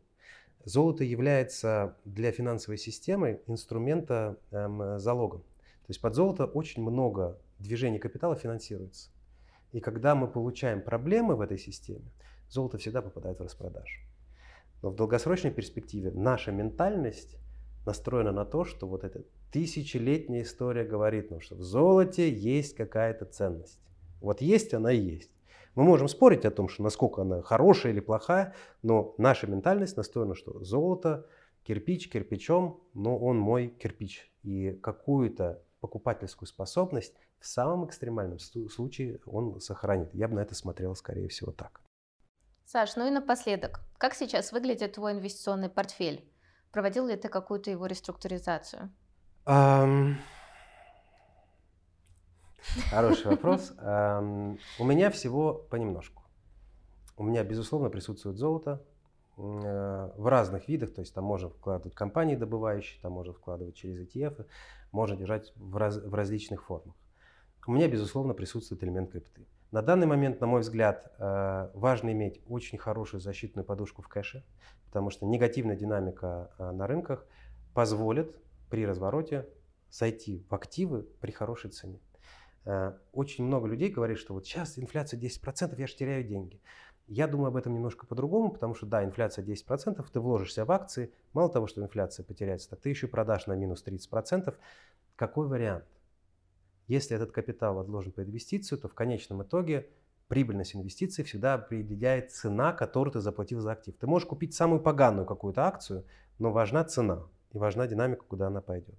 [0.63, 5.41] Золото является для финансовой системы инструмента эм, залогом.
[5.41, 9.09] То есть под золото очень много движение капитала финансируется.
[9.73, 12.11] И когда мы получаем проблемы в этой системе,
[12.49, 14.01] золото всегда попадает в распродажу.
[14.81, 17.37] Но в долгосрочной перспективе наша ментальность
[17.85, 23.25] настроена на то, что вот эта тысячелетняя история говорит нам, что в золоте есть какая-то
[23.25, 23.79] ценность.
[24.21, 25.31] Вот есть она и есть.
[25.75, 30.35] Мы можем спорить о том, что насколько она хорошая или плохая, но наша ментальность настроена,
[30.35, 31.27] что золото,
[31.63, 34.31] кирпич кирпичом, но он мой кирпич.
[34.43, 40.13] И какую-то покупательскую способность в самом экстремальном случае он сохранит.
[40.13, 41.81] Я бы на это смотрел, скорее всего, так.
[42.67, 46.29] Саш, ну и напоследок, как сейчас выглядит твой инвестиционный портфель?
[46.73, 48.91] Проводил ли ты какую-то его реструктуризацию?
[49.45, 50.15] Um...
[52.89, 53.71] Хороший вопрос.
[53.77, 56.23] Um, у меня всего понемножку.
[57.15, 58.83] У меня, безусловно, присутствует золото,
[59.37, 64.45] в разных видах, то есть там можно вкладывать компании добывающие, там можно вкладывать через ETF,
[64.91, 66.95] можно держать в, раз, в различных формах.
[67.65, 69.47] У меня, безусловно, присутствует элемент крипты.
[69.71, 74.45] На данный момент, на мой взгляд, э, важно иметь очень хорошую защитную подушку в кэше,
[74.85, 77.25] потому что негативная динамика э, на рынках
[77.73, 78.33] позволит
[78.69, 79.45] при развороте
[79.89, 81.99] зайти в активы при хорошей цене.
[82.63, 86.61] Э, очень много людей говорит, что вот сейчас инфляция 10%, я же теряю деньги.
[87.07, 91.11] Я думаю об этом немножко по-другому, потому что да, инфляция 10%, ты вложишься в акции,
[91.33, 94.55] мало того, что инфляция потеряется, так ты еще продашь на минус 30%.
[95.17, 95.85] Какой вариант?
[96.87, 99.89] Если этот капитал отложен по инвестицию, то в конечном итоге
[100.27, 103.95] прибыльность инвестиций всегда определяет цена, которую ты заплатил за актив.
[103.97, 106.05] Ты можешь купить самую поганую какую-то акцию,
[106.39, 108.95] но важна цена и важна динамика, куда она пойдет.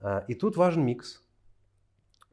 [0.00, 1.22] А, и тут важен микс.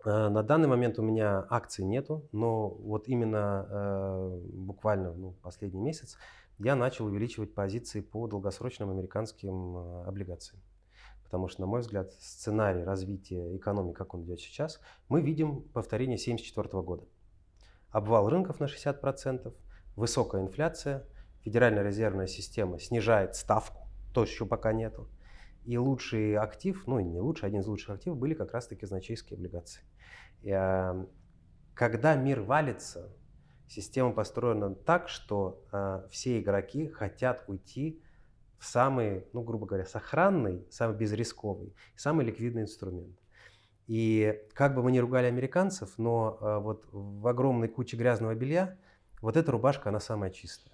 [0.05, 5.81] А, на данный момент у меня акций нету, но вот именно э, буквально ну, последний
[5.81, 6.17] месяц
[6.57, 10.61] я начал увеличивать позиции по долгосрочным американским э, облигациям.
[11.29, 16.15] Потому что, на мой взгляд, сценарий развития экономики, как он идет сейчас, мы видим повторение
[16.15, 17.05] 1974 года.
[17.91, 19.53] Обвал рынков на 60%,
[19.95, 21.05] высокая инфляция,
[21.43, 25.07] Федеральная резервная система снижает ставку, то, еще пока нету.
[25.65, 29.83] И лучший актив, ну не лучший, один из лучших активов были как раз-таки значейские облигации.
[30.41, 31.05] И, э,
[31.75, 33.15] когда мир валится,
[33.67, 38.01] система построена так, что э, все игроки хотят уйти
[38.59, 43.17] самый, ну, грубо говоря, сохранный, самый безрисковый, самый ликвидный инструмент.
[43.87, 48.77] И как бы мы ни ругали американцев, но э, вот в огромной куче грязного белья
[49.21, 50.73] вот эта рубашка, она самая чистая.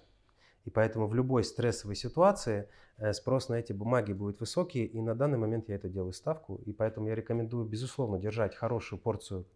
[0.66, 2.68] И поэтому в любой стрессовой ситуации
[2.98, 6.56] э, спрос на эти бумаги будет высокий, и на данный момент я это делаю ставку,
[6.66, 9.46] и поэтому я рекомендую, безусловно, держать хорошую порцию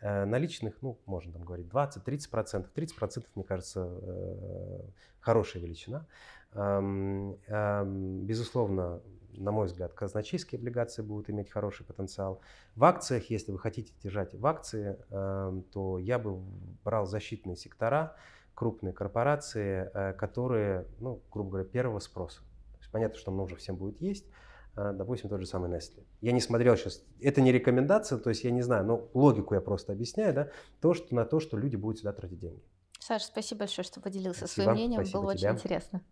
[0.00, 2.30] э, наличных, ну, можно там говорить 20-30%.
[2.30, 2.70] процентов.
[2.74, 4.80] 30%, процентов, мне кажется, э,
[5.20, 6.06] хорошая величина.
[6.52, 12.40] Безусловно, на мой взгляд, казначейские облигации будут иметь хороший потенциал.
[12.74, 16.40] В акциях, если вы хотите держать в акции, то я бы
[16.84, 18.16] брал защитные сектора,
[18.58, 22.40] крупные корпорации, э, которые, ну, грубо говоря, первого спроса.
[22.72, 24.26] То есть понятно, что нужно всем будет есть,
[24.74, 26.04] э, допустим, тот же самый Nestle.
[26.20, 29.60] Я не смотрел сейчас, это не рекомендация, то есть я не знаю, но логику я
[29.60, 30.48] просто объясняю, да,
[30.80, 32.64] то, что на то, что люди будут сюда тратить деньги.
[33.08, 35.48] Саша, спасибо большое, что поделился спасибо, своим мнением, было тебе.
[35.48, 36.02] очень интересно.